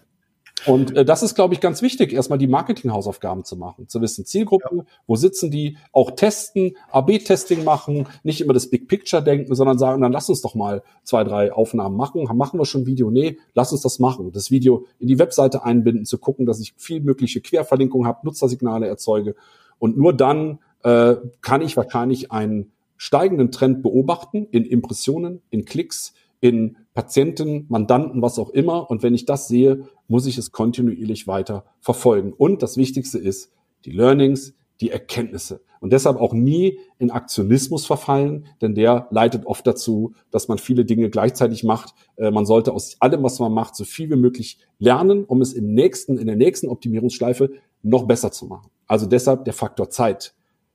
[0.66, 4.24] und äh, das ist, glaube ich, ganz wichtig, erstmal die Marketinghausaufgaben zu machen, zu wissen,
[4.24, 4.84] Zielgruppe, ja.
[5.06, 10.02] wo sitzen die, auch testen, AB-Testing machen, nicht immer das Big Picture denken, sondern sagen,
[10.02, 12.24] dann lass uns doch mal zwei, drei Aufnahmen machen.
[12.36, 13.10] Machen wir schon ein Video?
[13.10, 14.32] Nee, lass uns das machen.
[14.32, 18.86] Das Video in die Webseite einbinden, zu gucken, dass ich viel mögliche Querverlinkungen habe, Nutzersignale
[18.86, 19.34] erzeuge.
[19.78, 26.14] Und nur dann äh, kann ich wahrscheinlich einen steigenden Trend beobachten in Impressionen, in Klicks,
[26.44, 28.90] in Patienten, Mandanten, was auch immer.
[28.90, 32.34] Und wenn ich das sehe, muss ich es kontinuierlich weiter verfolgen.
[32.34, 33.50] Und das Wichtigste ist,
[33.86, 35.62] die Learnings, die Erkenntnisse.
[35.80, 40.84] Und deshalb auch nie in Aktionismus verfallen, denn der leitet oft dazu, dass man viele
[40.84, 41.94] Dinge gleichzeitig macht.
[42.16, 45.54] Äh, man sollte aus allem, was man macht, so viel wie möglich lernen, um es
[45.54, 48.68] im nächsten, in der nächsten Optimierungsschleife noch besser zu machen.
[48.86, 50.34] Also deshalb der Faktor Zeit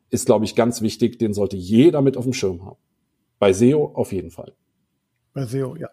[0.09, 1.19] ist, glaube ich, ganz wichtig.
[1.19, 2.77] Den sollte jeder mit auf dem Schirm haben.
[3.37, 4.53] Bei SEO auf jeden Fall.
[5.33, 5.89] Bei SEO, ja.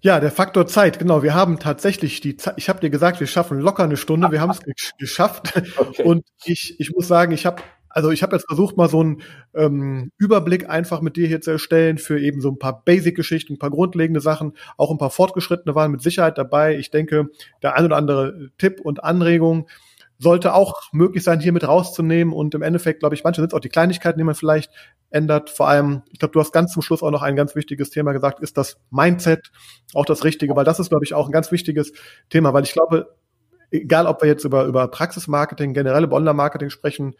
[0.00, 1.22] Ja, der Faktor Zeit, genau.
[1.22, 4.40] Wir haben tatsächlich die Zeit, ich habe dir gesagt, wir schaffen locker eine Stunde, wir
[4.40, 4.60] haben es
[4.98, 5.54] geschafft.
[5.76, 6.02] Okay.
[6.02, 7.62] Und ich, ich muss sagen, ich habe
[7.96, 9.22] also ich habe jetzt versucht, mal so einen
[9.54, 13.58] ähm, Überblick einfach mit dir hier zu erstellen für eben so ein paar Basic-Geschichten, ein
[13.58, 16.76] paar grundlegende Sachen, auch ein paar fortgeschrittene waren mit Sicherheit dabei.
[16.76, 17.30] Ich denke,
[17.62, 19.66] der ein oder andere Tipp und Anregung
[20.18, 22.32] sollte auch möglich sein, hier mit rauszunehmen.
[22.32, 24.70] Und im Endeffekt, glaube ich, manche sind auch die Kleinigkeiten, die man vielleicht
[25.10, 25.50] ändert.
[25.50, 28.12] Vor allem, ich glaube, du hast ganz zum Schluss auch noch ein ganz wichtiges Thema
[28.12, 29.50] gesagt, ist das Mindset
[29.94, 31.92] auch das Richtige, weil das ist, glaube ich, auch ein ganz wichtiges
[32.30, 33.14] Thema, weil ich glaube,
[33.70, 37.14] egal ob wir jetzt über, über Praxismarketing, generell über Online-Marketing sprechen,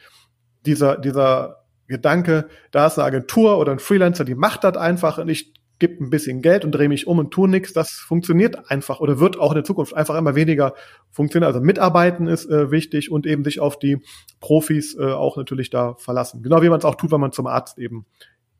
[0.65, 5.29] dieser, dieser Gedanke, da ist eine Agentur oder ein Freelancer, die macht das einfach und
[5.29, 9.01] ich gebe ein bisschen Geld und drehe mich um und tue nichts, das funktioniert einfach
[9.01, 10.75] oder wird auch in der Zukunft einfach immer weniger
[11.11, 11.53] funktionieren.
[11.53, 13.99] Also mitarbeiten ist äh, wichtig und eben sich auf die
[14.41, 16.43] Profis äh, auch natürlich da verlassen.
[16.43, 18.07] Genau wie man es auch tut, wenn man zum Arzt eben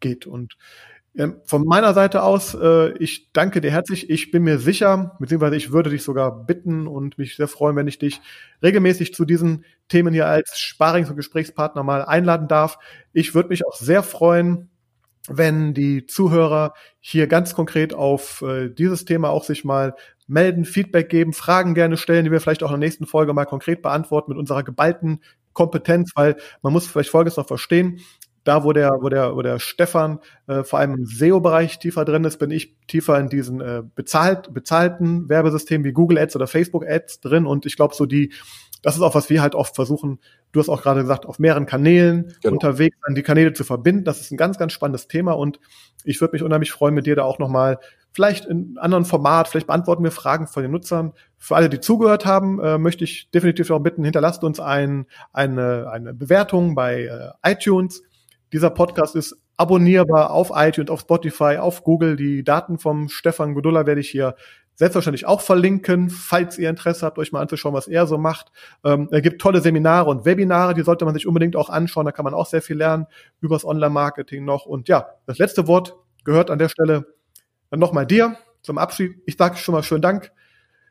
[0.01, 0.27] geht.
[0.27, 0.57] Und
[1.17, 4.11] ähm, von meiner Seite aus, äh, ich danke dir herzlich.
[4.11, 7.89] Ich bin mir sicher, beziehungsweise ich würde dich sogar bitten und mich sehr freuen, wenn
[7.89, 8.21] ich dich
[8.63, 12.79] regelmäßig zu diesen Themen hier als Sparings- und Gesprächspartner mal einladen darf.
[13.15, 14.69] Ich würde mich auch sehr freuen,
[15.29, 19.95] wenn die Zuhörer hier ganz konkret auf äh, dieses Thema auch sich mal
[20.27, 23.45] melden, Feedback geben, Fragen gerne stellen, die wir vielleicht auch in der nächsten Folge mal
[23.45, 25.21] konkret beantworten mit unserer geballten
[25.53, 28.01] Kompetenz, weil man muss vielleicht Folgendes noch verstehen.
[28.45, 32.23] Da, wo der, wo der, wo der Stefan äh, vor allem im SEO-Bereich tiefer drin
[32.23, 36.87] ist, bin ich tiefer in diesen äh, bezahlt, bezahlten Werbesystemen wie Google Ads oder Facebook
[36.87, 37.45] Ads drin.
[37.45, 38.33] Und ich glaube, so die
[38.83, 40.21] das ist auch, was wir halt oft versuchen,
[40.53, 42.55] du hast auch gerade gesagt, auf mehreren Kanälen genau.
[42.55, 44.05] unterwegs an die Kanäle zu verbinden.
[44.05, 45.59] Das ist ein ganz, ganz spannendes Thema und
[46.05, 47.79] ich würde mich unheimlich freuen, mit dir da auch nochmal
[48.13, 51.13] vielleicht in einem anderen Format, vielleicht beantworten wir Fragen von den Nutzern.
[51.37, 55.91] Für alle, die zugehört haben, äh, möchte ich definitiv auch bitten, hinterlasst uns ein, eine,
[55.91, 58.03] eine Bewertung bei äh, iTunes.
[58.53, 62.17] Dieser Podcast ist abonnierbar auf iTunes, auf Spotify, auf Google.
[62.17, 64.35] Die Daten vom Stefan Godulla werde ich hier
[64.77, 68.53] selbstverständlich auch verlinken, falls ihr Interesse habt, euch mal anzuschauen, was er so macht.
[68.85, 72.05] Ähm, er gibt tolle Seminare und Webinare, die sollte man sich unbedingt auch anschauen.
[72.05, 73.07] Da kann man auch sehr viel lernen
[73.41, 74.67] übers Online-Marketing noch.
[74.67, 77.07] Und ja, das letzte Wort gehört an der Stelle
[77.71, 79.17] dann nochmal dir zum Abschied.
[79.27, 80.31] Ich sage schon mal schönen Dank,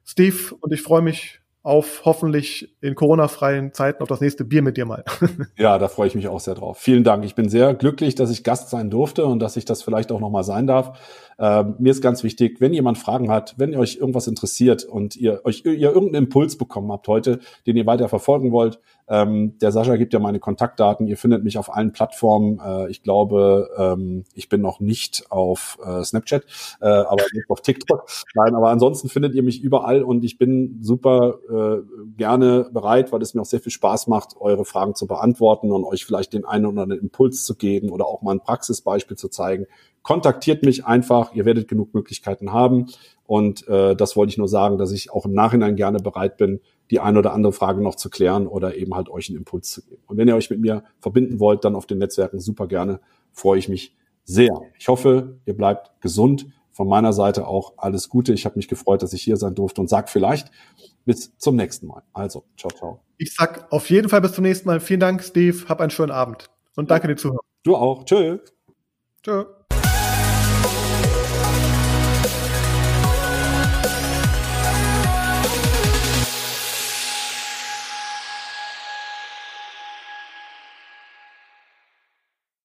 [0.03, 4.77] Steve, und ich freue mich auf hoffentlich in Corona-freien Zeiten auf das nächste Bier mit
[4.77, 5.03] dir mal.
[5.57, 6.77] ja, da freue ich mich auch sehr drauf.
[6.77, 7.25] Vielen Dank.
[7.25, 10.19] Ich bin sehr glücklich, dass ich Gast sein durfte und dass ich das vielleicht auch
[10.19, 10.99] nochmal sein darf.
[11.37, 15.15] Ähm, mir ist ganz wichtig, wenn jemand Fragen hat, wenn ihr euch irgendwas interessiert und
[15.15, 19.71] ihr euch ihr irgendeinen Impuls bekommen habt heute, den ihr weiter verfolgen wollt, ähm, der
[19.71, 21.07] Sascha gibt ja meine Kontaktdaten.
[21.07, 22.59] Ihr findet mich auf allen Plattformen.
[22.59, 26.45] Äh, ich glaube, ähm, ich bin noch nicht auf äh, Snapchat,
[26.81, 28.07] äh, aber nicht auf TikTok.
[28.33, 31.83] Nein, aber ansonsten findet ihr mich überall und ich bin super äh,
[32.17, 35.83] gerne bereit, weil es mir auch sehr viel Spaß macht, eure Fragen zu beantworten und
[35.83, 39.29] euch vielleicht den einen oder anderen Impuls zu geben oder auch mal ein Praxisbeispiel zu
[39.29, 39.67] zeigen
[40.05, 42.85] kontaktiert mich einfach, ihr werdet genug Möglichkeiten haben.
[43.25, 46.61] Und äh, das wollte ich nur sagen, dass ich auch im Nachhinein gerne bereit bin,
[46.91, 49.81] die eine oder andere Frage noch zu klären oder eben halt euch einen Impuls zu
[49.81, 50.03] geben.
[50.05, 52.99] Und wenn ihr euch mit mir verbinden wollt, dann auf den Netzwerken super gerne,
[53.31, 54.61] freue ich mich sehr.
[54.77, 56.47] Ich hoffe, ihr bleibt gesund.
[56.71, 58.33] Von meiner Seite auch alles Gute.
[58.33, 60.51] Ich habe mich gefreut, dass ich hier sein durfte und sag vielleicht
[61.05, 62.03] bis zum nächsten Mal.
[62.13, 62.99] Also, ciao, ciao.
[63.17, 64.81] Ich sag auf jeden Fall bis zum nächsten Mal.
[64.81, 65.57] Vielen Dank, Steve.
[65.67, 67.39] Hab einen schönen Abend und danke dir Zuhörer.
[67.63, 68.03] Du auch.
[68.03, 68.39] Tschö.
[69.23, 69.45] Tschö.